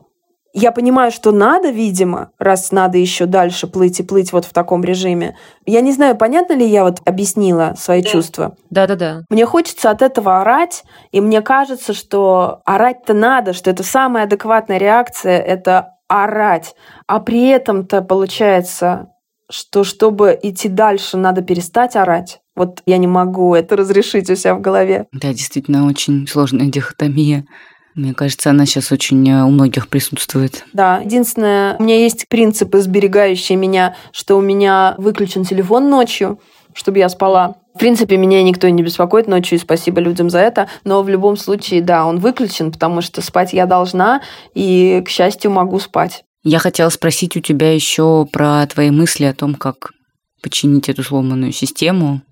[0.59, 4.83] я понимаю, что надо, видимо, раз надо еще дальше плыть и плыть вот в таком
[4.83, 5.37] режиме.
[5.67, 8.09] Я не знаю, понятно ли я вот объяснила свои да.
[8.09, 8.57] чувства.
[8.71, 9.23] Да-да-да.
[9.29, 14.79] Мне хочется от этого орать, и мне кажется, что орать-то надо, что это самая адекватная
[14.79, 16.75] реакция— это орать.
[17.07, 19.11] А при этом-то получается,
[19.51, 22.41] что чтобы идти дальше, надо перестать орать.
[22.57, 25.07] Вот я не могу это разрешить у себя в голове.
[25.13, 27.45] Да, действительно, очень сложная дихотомия.
[27.99, 30.65] Мне кажется, она сейчас очень э, у многих присутствует.
[30.73, 36.39] Да, единственное, у меня есть принципы, сберегающие меня, что у меня выключен телефон ночью,
[36.75, 37.57] чтобы я спала.
[37.75, 40.69] В принципе, меня никто не беспокоит ночью, и спасибо людям за это.
[40.85, 44.23] Но в любом случае, да, он выключен, потому что спать я должна,
[44.55, 46.23] и, к счастью, могу спать.
[46.45, 49.91] Я хотела спросить у тебя еще про твои мысли о том, как
[50.41, 52.23] починить эту сломанную систему,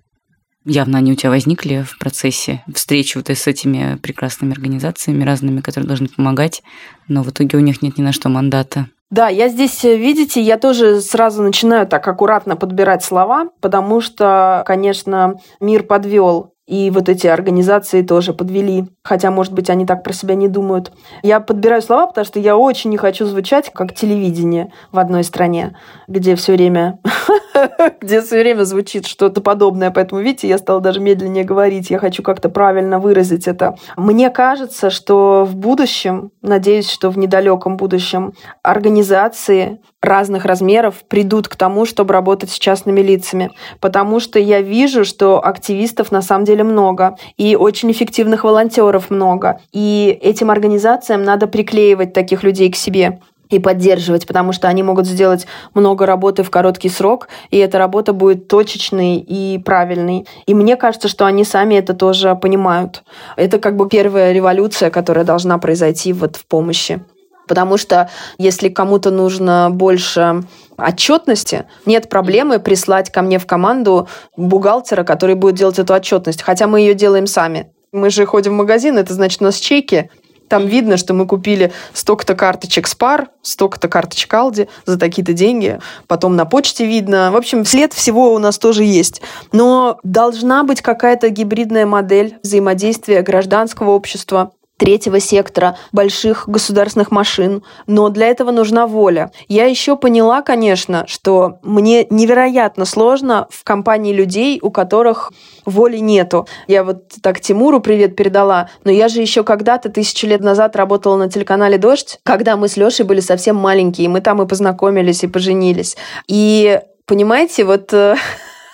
[0.67, 5.87] явно они у тебя возникли в процессе встречи вот с этими прекрасными организациями разными, которые
[5.87, 6.61] должны помогать,
[7.07, 8.87] но в итоге у них нет ни на что мандата.
[9.09, 14.63] Да, я здесь, э, видите, я тоже сразу начинаю так аккуратно подбирать слова, потому что,
[14.65, 18.85] конечно, мир подвел и вот эти организации тоже подвели.
[19.03, 20.91] Хотя, может быть, они так про себя не думают.
[21.23, 25.77] Я подбираю слова, потому что я очень не хочу звучать как телевидение в одной стране,
[26.09, 26.99] где все время
[28.01, 29.91] где все время звучит что-то подобное.
[29.91, 31.89] Поэтому, видите, я стала даже медленнее говорить.
[31.89, 33.77] Я хочу как-то правильно выразить это.
[33.95, 41.55] Мне кажется, что в будущем, надеюсь, что в недалеком будущем, организации разных размеров придут к
[41.55, 43.51] тому, чтобы работать с частными лицами.
[43.79, 49.59] Потому что я вижу, что активистов на самом деле много, и очень эффективных волонтеров много.
[49.71, 55.05] И этим организациям надо приклеивать таких людей к себе и поддерживать, потому что они могут
[55.07, 60.27] сделать много работы в короткий срок, и эта работа будет точечной и правильной.
[60.45, 63.03] И мне кажется, что они сами это тоже понимают.
[63.35, 67.01] Это как бы первая революция, которая должна произойти вот в помощи.
[67.47, 70.43] Потому что если кому-то нужно больше
[70.77, 76.67] отчетности, нет проблемы прислать ко мне в команду бухгалтера, который будет делать эту отчетность, хотя
[76.67, 77.71] мы ее делаем сами.
[77.93, 80.11] Мы же ходим в магазин, это значит, у нас чеки,
[80.47, 85.79] там видно, что мы купили столько-то карточек Спар, столько-то карточек Алди за такие-то деньги.
[86.07, 87.31] Потом на почте видно.
[87.31, 89.21] В общем, след всего у нас тоже есть.
[89.51, 97.63] Но должна быть какая-то гибридная модель взаимодействия гражданского общества третьего сектора, больших государственных машин.
[97.87, 99.31] Но для этого нужна воля.
[99.47, 105.31] Я еще поняла, конечно, что мне невероятно сложно в компании людей, у которых
[105.65, 106.47] воли нету.
[106.67, 111.17] Я вот так Тимуру привет передала, но я же еще когда-то, тысячу лет назад, работала
[111.17, 115.27] на телеканале «Дождь», когда мы с Лешей были совсем маленькие, мы там и познакомились, и
[115.27, 115.97] поженились.
[116.27, 117.93] И понимаете, вот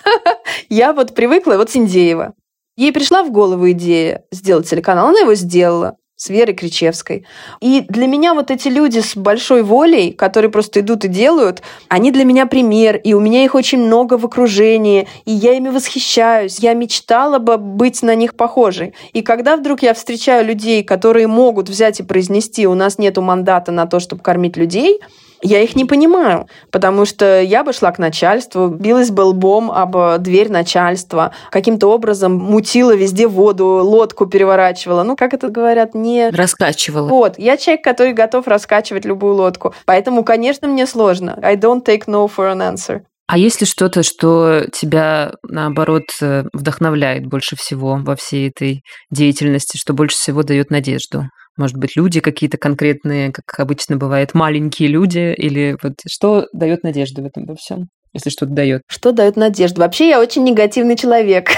[0.68, 2.34] я вот привыкла, вот Синдеева.
[2.76, 7.26] Ей пришла в голову идея сделать телеканал, она его сделала с Верой Кричевской.
[7.60, 12.12] И для меня вот эти люди с большой волей, которые просто идут и делают, они
[12.12, 16.60] для меня пример, и у меня их очень много в окружении, и я ими восхищаюсь.
[16.60, 18.94] Я мечтала бы быть на них похожей.
[19.12, 23.72] И когда вдруг я встречаю людей, которые могут взять и произнести, у нас нету мандата
[23.72, 25.00] на то, чтобы кормить людей,
[25.44, 30.18] я их не понимаю, потому что я бы шла к начальству, билась бы лбом об
[30.20, 35.02] дверь начальства, каким-то образом мутила везде воду, лодку переворачивала.
[35.02, 36.30] Ну, как это говорят, не...
[36.30, 37.08] Раскачивала.
[37.08, 37.38] Вот.
[37.38, 39.74] Я человек, который готов раскачивать любую лодку.
[39.84, 41.38] Поэтому, конечно, мне сложно.
[41.42, 43.02] I don't take no for an answer.
[43.26, 49.78] А есть ли что-то, что тебя, наоборот, э, вдохновляет больше всего во всей этой деятельности,
[49.78, 51.24] что больше всего дает надежду?
[51.56, 57.22] Может быть, люди какие-то конкретные, как обычно бывает, маленькие люди, или вот что дает надежду
[57.22, 58.82] в этом во всем, если что-то дает?
[58.88, 59.80] Что дает надежду?
[59.80, 61.50] Вообще я очень негативный человек.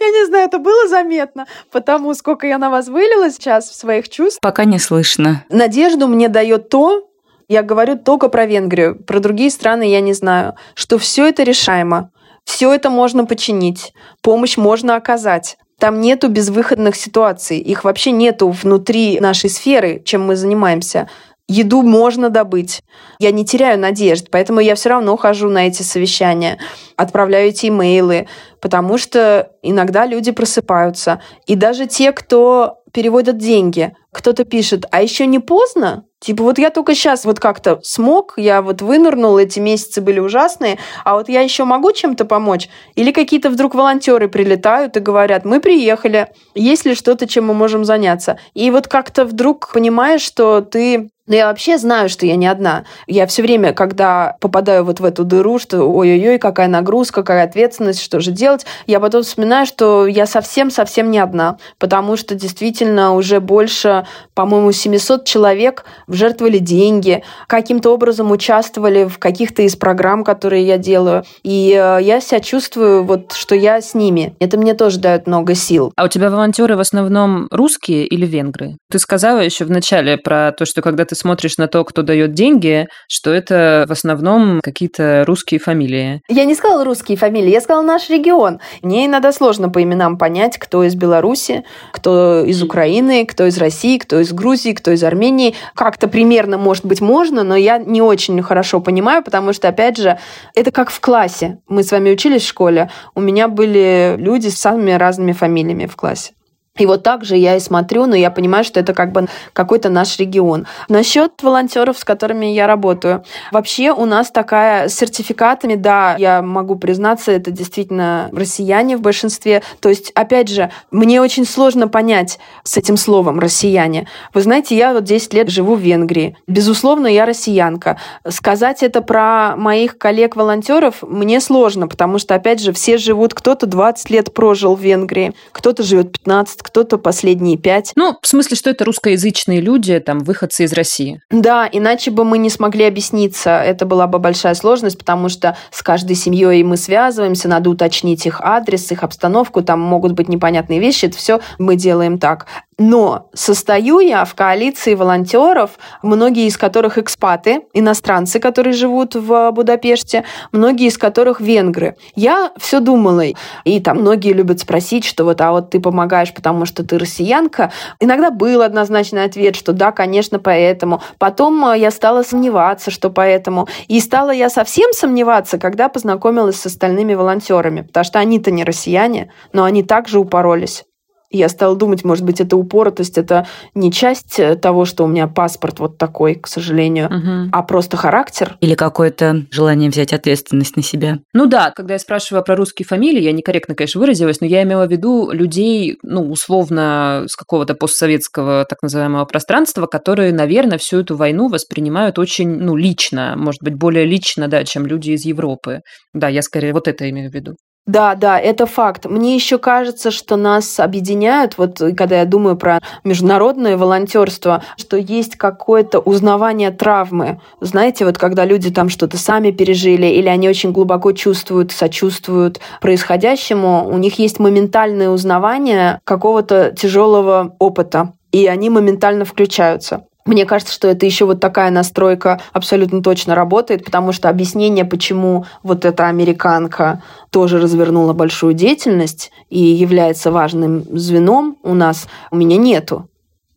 [0.00, 4.08] Я не знаю, это было заметно, потому сколько я на вас вылила сейчас в своих
[4.08, 4.40] чувствах.
[4.40, 5.44] Пока не слышно.
[5.50, 7.08] Надежду мне дает то,
[7.48, 12.10] я говорю только про Венгрию, про другие страны я не знаю, что все это решаемо,
[12.44, 13.92] все это можно починить,
[14.22, 15.56] помощь можно оказать.
[15.78, 17.58] Там нету безвыходных ситуаций.
[17.58, 21.08] Их вообще нету внутри нашей сферы, чем мы занимаемся.
[21.46, 22.82] Еду можно добыть.
[23.20, 26.58] Я не теряю надежд, поэтому я все равно хожу на эти совещания,
[26.96, 28.28] отправляю эти имейлы,
[28.60, 31.22] потому что иногда люди просыпаются.
[31.46, 36.04] И даже те, кто переводят деньги, кто-то пишет, а еще не поздно?
[36.20, 40.78] Типа вот я только сейчас вот как-то смог, я вот вынырнул, эти месяцы были ужасные,
[41.04, 42.68] а вот я еще могу чем-то помочь?
[42.96, 47.84] Или какие-то вдруг волонтеры прилетают и говорят, мы приехали, есть ли что-то, чем мы можем
[47.84, 48.38] заняться?
[48.54, 52.84] И вот как-то вдруг понимаешь, что ты но я вообще знаю, что я не одна.
[53.06, 58.00] Я все время, когда попадаю вот в эту дыру, что ой-ой-ой, какая нагрузка, какая ответственность,
[58.00, 63.40] что же делать, я потом вспоминаю, что я совсем-совсем не одна, потому что действительно уже
[63.40, 70.78] больше, по-моему, 700 человек жертвовали деньги, каким-то образом участвовали в каких-то из программ, которые я
[70.78, 71.24] делаю.
[71.42, 74.34] И э, я себя чувствую, вот, что я с ними.
[74.40, 75.92] Это мне тоже дает много сил.
[75.96, 78.76] А у тебя волонтеры в основном русские или венгры?
[78.90, 82.32] Ты сказала еще в начале про то, что когда ты смотришь на то, кто дает
[82.32, 86.22] деньги, что это в основном какие-то русские фамилии.
[86.28, 88.60] Я не сказала русские фамилии, я сказала наш регион.
[88.82, 93.98] Мне иногда сложно по именам понять, кто из Беларуси, кто из Украины, кто из России,
[93.98, 95.54] кто из Грузии, кто из Армении.
[95.74, 100.18] Как-то примерно, может быть, можно, но я не очень хорошо понимаю, потому что, опять же,
[100.54, 101.58] это как в классе.
[101.68, 105.96] Мы с вами учились в школе, у меня были люди с самыми разными фамилиями в
[105.96, 106.32] классе.
[106.78, 109.88] И вот так же я и смотрю, но я понимаю, что это как бы какой-то
[109.88, 110.66] наш регион.
[110.88, 113.24] Насчет волонтеров, с которыми я работаю.
[113.52, 119.62] Вообще у нас такая с сертификатами, да, я могу признаться, это действительно россияне в большинстве.
[119.80, 124.06] То есть, опять же, мне очень сложно понять с этим словом «россияне».
[124.32, 126.36] Вы знаете, я вот 10 лет живу в Венгрии.
[126.46, 127.98] Безусловно, я россиянка.
[128.28, 134.10] Сказать это про моих коллег-волонтеров мне сложно, потому что, опять же, все живут, кто-то 20
[134.10, 137.92] лет прожил в Венгрии, кто-то живет 15, кто-то последние пять.
[137.96, 141.20] Ну, в смысле, что это русскоязычные люди, там, выходцы из России.
[141.30, 143.50] Да, иначе бы мы не смогли объясниться.
[143.50, 148.40] Это была бы большая сложность, потому что с каждой семьей мы связываемся, надо уточнить их
[148.40, 152.46] адрес, их обстановку, там могут быть непонятные вещи, это все мы делаем так.
[152.78, 155.72] Но состою я в коалиции волонтеров,
[156.02, 161.96] многие из которых экспаты, иностранцы, которые живут в Будапеште, многие из которых венгры.
[162.14, 163.24] Я все думала,
[163.64, 167.72] и там многие любят спросить, что вот, а вот ты помогаешь, потому что ты россиянка.
[167.98, 171.02] Иногда был однозначный ответ, что да, конечно, поэтому.
[171.18, 173.66] Потом э, я стала сомневаться, что поэтому.
[173.88, 179.32] И стала я совсем сомневаться, когда познакомилась с остальными волонтерами, потому что они-то не россияне,
[179.52, 180.84] но они также упоролись
[181.30, 185.28] я стала думать, может быть, это упоротость, это не часть э, того, что у меня
[185.28, 187.50] паспорт вот такой, к сожалению, угу.
[187.52, 188.56] а просто характер.
[188.60, 191.18] Или какое-то желание взять ответственность на себя.
[191.34, 194.86] Ну да, когда я спрашиваю про русские фамилии, я некорректно, конечно, выразилась, но я имела
[194.86, 201.16] в виду людей, ну, условно, с какого-то постсоветского так называемого пространства, которые, наверное, всю эту
[201.16, 205.80] войну воспринимают очень, ну, лично, может быть, более лично, да, чем люди из Европы.
[206.14, 207.54] Да, я скорее вот это имею в виду.
[207.86, 209.06] Да, да, это факт.
[209.06, 215.36] Мне еще кажется, что нас объединяют, вот когда я думаю про международное волонтерство, что есть
[215.36, 217.40] какое-то узнавание травмы.
[217.62, 223.88] Знаете, вот когда люди там что-то сами пережили, или они очень глубоко чувствуют, сочувствуют происходящему,
[223.88, 230.07] у них есть моментальное узнавание какого-то тяжелого опыта и они моментально включаются.
[230.28, 235.46] Мне кажется, что это еще вот такая настройка абсолютно точно работает, потому что объяснение, почему
[235.62, 242.58] вот эта американка тоже развернула большую деятельность и является важным звеном у нас, у меня
[242.58, 243.08] нету.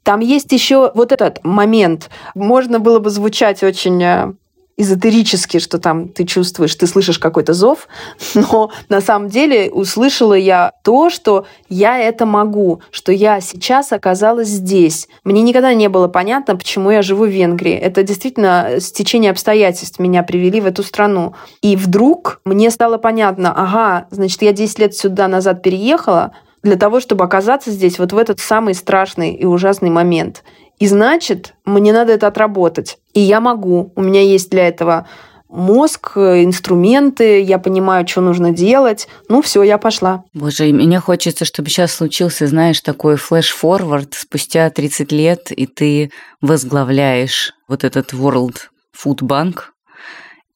[0.04, 2.10] Там есть еще вот этот момент.
[2.36, 4.34] Можно было бы звучать очень э,
[4.82, 7.88] эзотерически, что там ты чувствуешь, ты слышишь какой-то зов,
[8.34, 14.48] но на самом деле услышала я то, что я это могу, что я сейчас оказалась
[14.48, 15.08] здесь.
[15.24, 17.74] Мне никогда не было понятно, почему я живу в Венгрии.
[17.74, 21.36] Это действительно стечение обстоятельств меня привели в эту страну.
[21.62, 26.32] И вдруг мне стало понятно, ага, значит, я 10 лет сюда назад переехала,
[26.64, 30.44] для того, чтобы оказаться здесь вот в этот самый страшный и ужасный момент.
[30.82, 32.98] И значит, мне надо это отработать.
[33.14, 33.94] И я могу.
[33.96, 35.08] У меня есть для этого
[35.48, 39.08] мозг, инструменты, я понимаю, что нужно делать.
[39.30, 40.24] Ну, все, я пошла.
[40.34, 46.12] Боже, и мне хочется, чтобы сейчас случился, знаешь, такой флеш-форвард спустя 30 лет, и ты
[46.42, 48.56] возглавляешь вот этот World
[48.98, 49.60] Food Bank,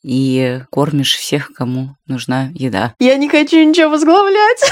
[0.01, 2.95] и кормишь всех, кому нужна еда.
[2.99, 4.71] Я не хочу ничего возглавлять.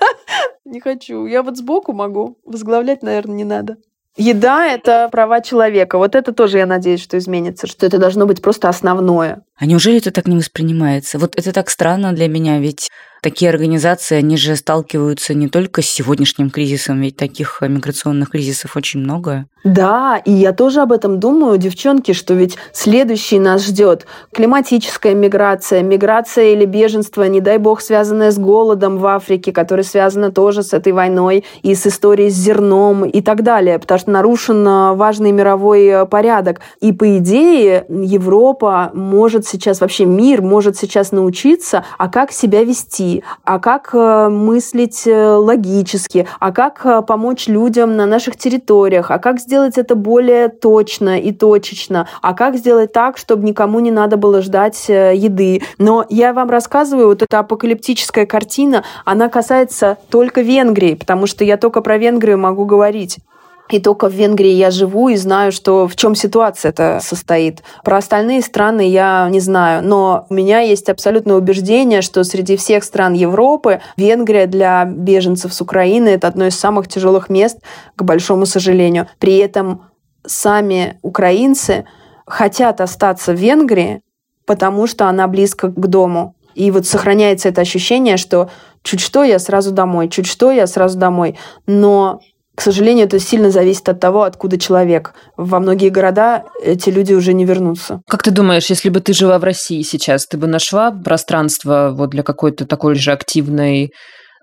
[0.64, 1.24] Не хочу.
[1.24, 2.38] Я вот сбоку могу.
[2.44, 3.78] Возглавлять, наверное, не надо.
[4.18, 5.96] Еда– это права человека.
[5.96, 9.42] Вот это тоже, я надеюсь, что изменится, что это должно быть просто основное.
[9.56, 11.20] А неужели это так не воспринимается?
[11.20, 12.90] Вот это так странно для меня, ведь
[13.22, 19.00] такие организации, они же сталкиваются не только с сегодняшним кризисом, ведь таких миграционных кризисов очень
[19.00, 19.46] много.
[19.64, 25.82] Да, и я тоже об этом думаю, девчонки, что ведь следующий нас ждет климатическая миграция,
[25.82, 30.72] миграция или беженство, не дай бог, связанное с голодом в Африке, которое связано тоже с
[30.72, 35.32] этой войной и с историей с зерном и так далее, потому что нарушен э, важный
[35.32, 36.60] мировой э, порядок.
[36.80, 43.07] И по идее Европа может сейчас, вообще мир может сейчас научиться, а как себя вести,
[43.44, 49.78] а как э, мыслить логически, а как помочь людям на наших территориях, а как сделать
[49.78, 54.88] это более точно и точечно, а как сделать так, чтобы никому не надо было ждать
[54.88, 55.62] э, еды.
[55.78, 61.56] Но я вам рассказываю, вот эта апокалиптическая картина, она касается только Венгрии, потому что я
[61.56, 63.18] только про Венгрию могу говорить.
[63.70, 67.62] И только в Венгрии я живу и знаю, что в чем ситуация это состоит.
[67.84, 72.84] Про остальные страны я не знаю, но у меня есть абсолютное убеждение, что среди всех
[72.84, 77.58] стран Европы Венгрия для беженцев с Украины это одно из самых тяжелых мест,
[77.96, 79.08] к большому сожалению.
[79.18, 79.82] При этом
[80.26, 81.84] сами украинцы
[82.26, 84.02] хотят остаться в Венгрии,
[84.46, 86.34] потому что она близко к дому.
[86.54, 88.50] И вот сохраняется это ощущение, что
[88.82, 91.38] чуть что я сразу домой, чуть что я сразу домой.
[91.66, 92.20] Но
[92.58, 95.14] к сожалению, это сильно зависит от того, откуда человек.
[95.36, 98.00] Во многие города эти люди уже не вернутся.
[98.08, 102.10] Как ты думаешь, если бы ты жила в России сейчас, ты бы нашла пространство вот
[102.10, 103.92] для какой-то такой же активной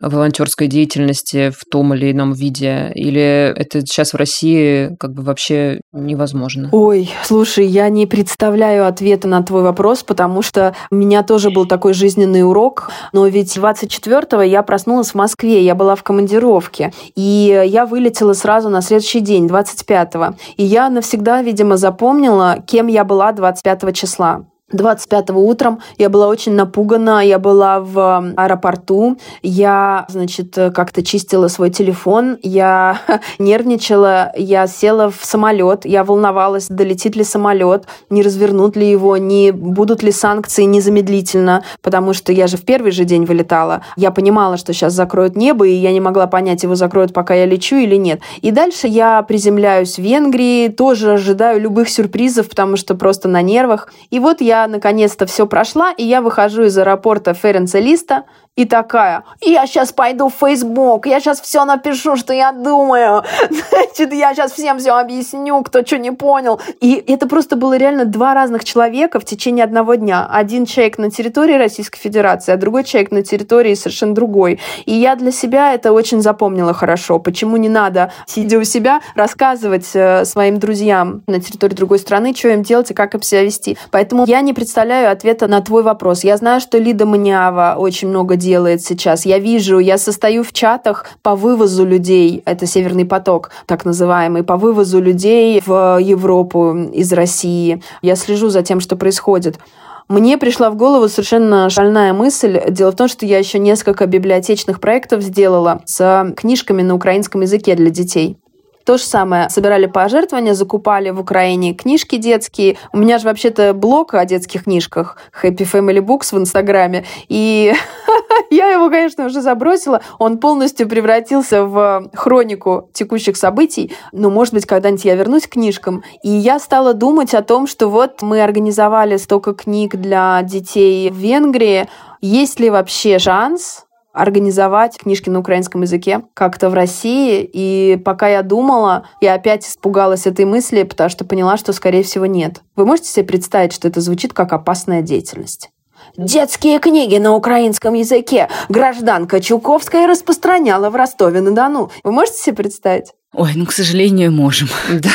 [0.02, 2.91] волонтерской деятельности в том или ином виде?
[2.96, 6.70] Или это сейчас в России как бы вообще невозможно?
[6.72, 11.66] Ой, слушай, я не представляю ответа на твой вопрос, потому что у меня тоже был
[11.66, 12.91] такой жизненный урок.
[13.14, 16.93] Но ведь 24-го я проснулась в Москве, я была в командировке.
[17.16, 20.36] И я вылетела сразу на следующий день, 25-го.
[20.58, 24.46] И я навсегда, видимо, запомнила, кем я была 25 числа.
[24.76, 31.69] 25 утром я была очень напугана, я была в аэропорту, я, значит, как-то чистила свой
[31.69, 32.99] телефон, я
[33.39, 39.51] нервничала, я села в самолет, я волновалась, долетит ли самолет, не развернут ли его, не
[39.51, 43.82] будут ли санкции незамедлительно, потому что я же в первый же день вылетала.
[43.95, 47.45] Я понимала, что сейчас закроют небо, и я не могла понять, его закроют, пока я
[47.45, 48.21] лечу или нет.
[48.41, 53.91] И дальше я приземляюсь в Венгрии, тоже ожидаю любых сюрпризов, потому что просто на нервах.
[54.09, 58.26] И вот я наконец-то все прошла, и я выхожу из аэропорта Ференца Листа,
[58.56, 63.24] и такая, я сейчас пойду в Facebook, я сейчас все напишу, что я думаю.
[63.70, 66.62] Значит, я сейчас всем все объясню, кто что не понял.
[66.80, 70.26] И это просто было реально два разных человека в течение одного дня.
[70.32, 74.62] Один человек на территории Российской Федерации, а другой человек на территории совершенно другой.
[74.86, 77.20] И я для себя это очень запомнила хорошо.
[77.20, 82.47] Почему не надо, сидя у себя, рассказывать э, своим друзьям на территории другой страны, что
[82.47, 83.78] им делать и как им себя вести.
[83.91, 86.24] Поэтому я не представляю ответа на твой вопрос.
[86.24, 89.26] Я знаю, что Лида Маниава очень много делает сейчас.
[89.26, 94.56] Я вижу, я состою в чатах по вывозу людей, это Северный поток, так называемый, по
[94.58, 97.82] вывозу людей в Европу из России.
[98.02, 99.60] Я слежу за тем, что происходит.
[100.08, 102.62] Мне пришла в голову совершенно шальная мысль.
[102.70, 107.76] Дело в том, что я еще несколько библиотечных проектов сделала с книжками на украинском языке
[107.76, 108.38] для детей.
[108.86, 109.49] То же самое.
[109.49, 112.77] Собирали пожертвования, закупали в Украине книжки детские.
[112.93, 117.03] У меня же вообще-то блог о детских книжках Happy Family Books в Инстаграме.
[117.27, 117.73] И
[118.51, 120.01] я его, конечно, уже забросила.
[120.19, 123.91] Он полностью превратился в хронику текущих событий.
[124.11, 126.03] Но, может быть, когда-нибудь я вернусь к книжкам.
[126.21, 131.15] И я стала думать о том, что вот мы организовали столько книг для детей в
[131.15, 131.89] Венгрии.
[132.21, 133.84] Есть ли вообще шанс
[134.16, 137.47] организовать книжки на украинском языке как-то в России.
[137.51, 142.26] И пока я думала, я опять испугалась этой мысли, потому что поняла, что, скорее всего,
[142.26, 142.61] нет.
[142.76, 145.70] Вы можете себе представить, что это звучит как опасная деятельность?
[146.18, 151.91] Детские книги на украинском языке гражданка Чуковская распространяла в Ростове-на-Дону.
[152.03, 153.11] Вы можете себе представить?
[153.34, 154.70] Ой, ну, к сожалению, можем.
[154.89, 155.09] Да.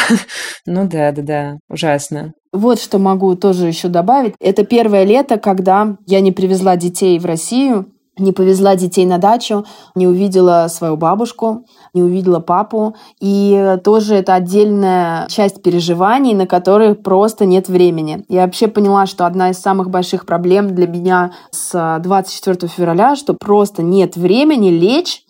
[0.67, 1.59] Ну да, да, да.
[1.69, 2.35] Ужасно.
[2.53, 4.35] Вот что могу тоже еще добавить.
[4.41, 7.87] Это первое лето, когда я не привезла детей в Россию
[8.21, 9.65] не повезла детей на дачу,
[9.95, 11.65] не увидела свою бабушку,
[11.95, 12.95] не увидела папу.
[13.21, 18.25] И тоже это отдельная часть переживаний, на которые просто нет времени.
[18.29, 23.35] Я вообще поняла, что одна из самых больших проблем для меня с 24 февраля, что
[23.35, 25.25] просто нет времени лечь,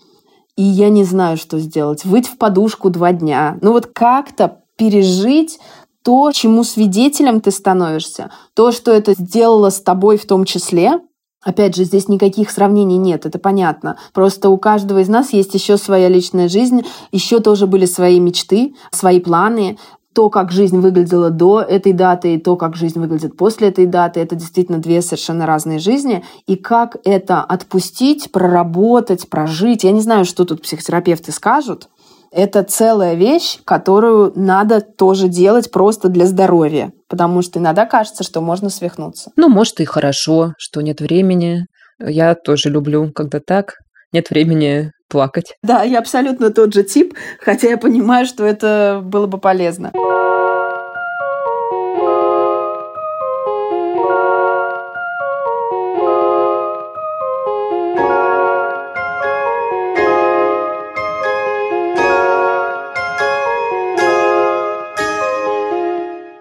[0.56, 2.04] и я не знаю, что сделать.
[2.04, 3.56] Выть в подушку два дня.
[3.62, 5.58] Ну вот как-то пережить
[6.02, 11.00] то, чему свидетелем ты становишься, то, что это сделало с тобой в том числе,
[11.42, 13.96] Опять же, здесь никаких сравнений нет, это понятно.
[14.12, 16.82] Просто у каждого из нас есть еще своя личная жизнь,
[17.12, 19.78] еще тоже были свои мечты, свои планы.
[20.12, 24.20] то, как жизнь выглядела до этой даты, и то, как жизнь выглядит после этой даты,
[24.20, 26.24] это действительно две совершенно разные жизни.
[26.46, 29.84] И как это отпустить, проработать, прожить.
[29.84, 31.88] Я не знаю, что тут психотерапевты скажут.
[32.32, 36.92] Это целая вещь, которую надо тоже делать просто для здоровья.
[37.08, 39.32] Потому что иногда кажется, что можно свихнуться.
[39.36, 41.66] Ну, может, и хорошо, что нет времени.
[41.98, 43.74] Я тоже люблю, когда так.
[44.12, 45.56] Нет времени плакать.
[45.62, 49.92] Да, я абсолютно тот же тип, хотя я понимаю, что это было бы полезно.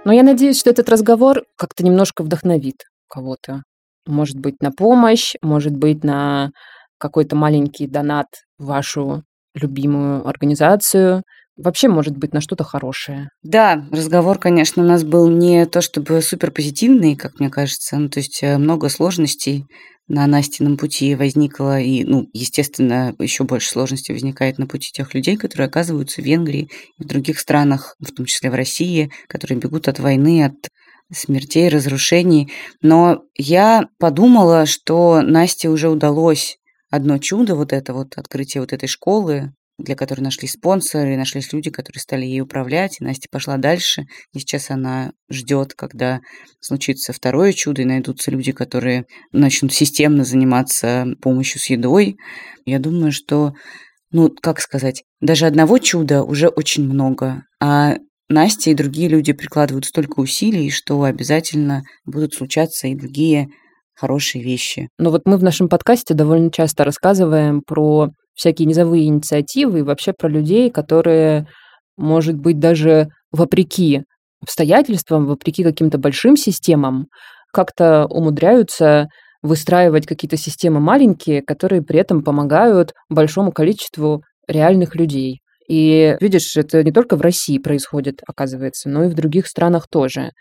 [0.10, 3.62] Но я надеюсь, что этот разговор как-то немножко вдохновит кого-то.
[4.07, 6.49] Может быть, на помощь, может быть, на
[6.97, 8.26] какой-то маленький донат
[8.57, 9.22] в вашу
[9.53, 11.22] любимую организацию.
[11.57, 13.30] Вообще, может быть, на что-то хорошее.
[13.43, 17.95] Да, разговор, конечно, у нас был не то чтобы супер позитивный, как мне кажется.
[17.97, 19.66] Ну, то есть э, много сложностей
[20.10, 25.38] на Настином пути возникло, и, ну, естественно, еще больше сложностей возникает на пути тех людей,
[25.38, 29.88] которые оказываются в Венгрии и в других странах, в том числе в России, которые бегут
[29.88, 30.70] от войны, от
[31.12, 32.51] смертей, разрушений.
[32.82, 36.57] Но я подумала, что Насте уже удалось
[36.89, 41.69] одно чудо, вот это вот открытие вот этой школы, для которой нашлись спонсоры, нашлись люди,
[41.69, 44.03] которые стали ей управлять, и Настя пошла дальше,
[44.34, 46.19] и сейчас она ждет, когда
[46.59, 52.17] случится второе чудо, и найдутся люди, которые начнут системно заниматься помощью с едой.
[52.65, 53.53] Я думаю, что,
[54.11, 57.95] ну, как сказать, даже одного чуда уже очень много, а
[58.27, 63.47] Настя и другие люди прикладывают столько усилий, что обязательно будут случаться и другие
[63.95, 64.89] хорошие вещи.
[64.97, 70.13] Но вот мы в нашем подкасте довольно часто рассказываем про всякие низовые инициативы и вообще
[70.17, 71.45] про людей, которые,
[71.97, 74.03] может быть, даже вопреки
[74.41, 77.07] обстоятельствам, вопреки каким-то большим системам,
[77.53, 79.09] как-то умудряются
[79.41, 85.41] выстраивать какие-то системы маленькие, которые при этом помогают большому количеству реальных людей.
[85.67, 90.31] И видишь, это не только в России происходит, оказывается, но и в других странах тоже.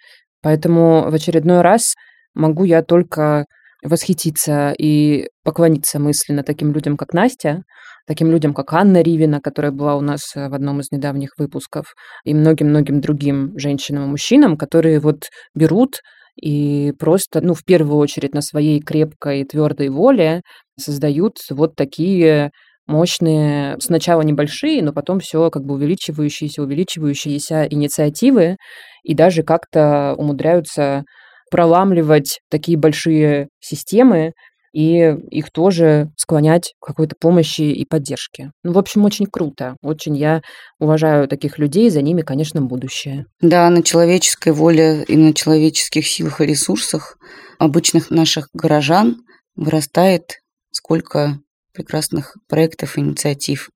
[0.40, 1.94] Поэтому в очередной раз
[2.34, 3.44] могу я только
[3.82, 7.62] восхититься и поклониться мысленно таким людям, как Настя,
[8.08, 11.94] таким людям, как Анна Ривина, которая была у нас э, в одном из недавних выпусков,
[12.24, 16.00] и многим-многим другим женщинам и мужчинам, которые вот берут
[16.40, 20.42] и просто, ну, в первую очередь на своей крепкой и твердой воле
[20.78, 22.50] создают вот такие
[22.86, 28.56] мощные, сначала небольшие, но потом все как бы увеличивающиеся, увеличивающиеся инициативы,
[29.02, 31.02] и даже как-то умудряются
[31.50, 34.32] проламливать такие большие системы
[34.72, 38.52] и их тоже склонять к какой-то помощи и поддержке.
[38.62, 39.76] Ну, в общем, очень круто.
[39.82, 40.42] Очень я
[40.78, 43.26] уважаю таких людей, за ними, конечно, будущее.
[43.40, 47.18] Да, на человеческой воле и на человеческих силах и ресурсах
[47.58, 49.16] обычных наших горожан
[49.56, 50.40] вырастает
[50.70, 51.38] сколько
[51.72, 53.70] прекрасных проектов, инициатив.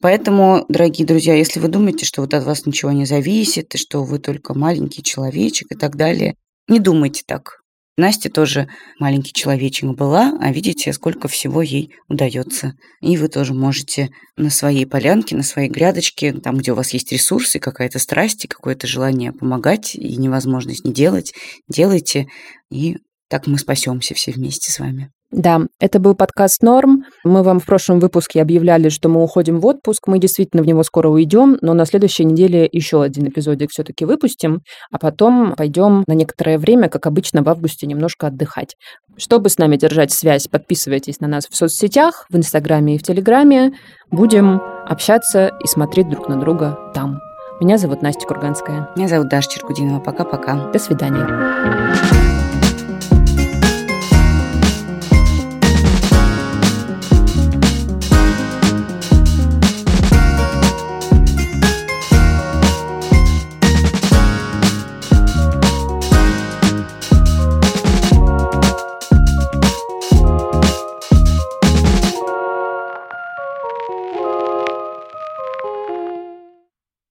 [0.00, 4.04] Поэтому, дорогие друзья, если вы думаете, что вот от вас ничего не зависит, и что
[4.04, 6.34] вы только маленький человечек и так далее,
[6.68, 7.57] не думайте так.
[7.98, 8.68] Настя тоже
[9.00, 12.74] маленький человечек была, а видите, сколько всего ей удается.
[13.00, 17.10] И вы тоже можете на своей полянке, на своей грядочке, там, где у вас есть
[17.10, 21.34] ресурсы, какая-то страсть и какое-то желание помогать и невозможность не делать,
[21.68, 22.28] делайте,
[22.70, 25.10] и так мы спасемся все вместе с вами.
[25.30, 26.97] Да, это был подкаст «Норм».
[27.28, 30.06] Мы вам в прошлом выпуске объявляли, что мы уходим в отпуск.
[30.06, 34.62] Мы действительно в него скоро уйдем, но на следующей неделе еще один эпизодик все-таки выпустим,
[34.90, 38.76] а потом пойдем на некоторое время, как обычно, в августе немножко отдыхать.
[39.18, 43.72] Чтобы с нами держать связь, подписывайтесь на нас в соцсетях, в Инстаграме и в Телеграме.
[44.10, 47.18] Будем общаться и смотреть друг на друга там.
[47.60, 48.88] Меня зовут Настя Курганская.
[48.96, 50.00] Меня зовут Даша Черкудинова.
[50.00, 50.70] Пока-пока.
[50.72, 52.27] До свидания.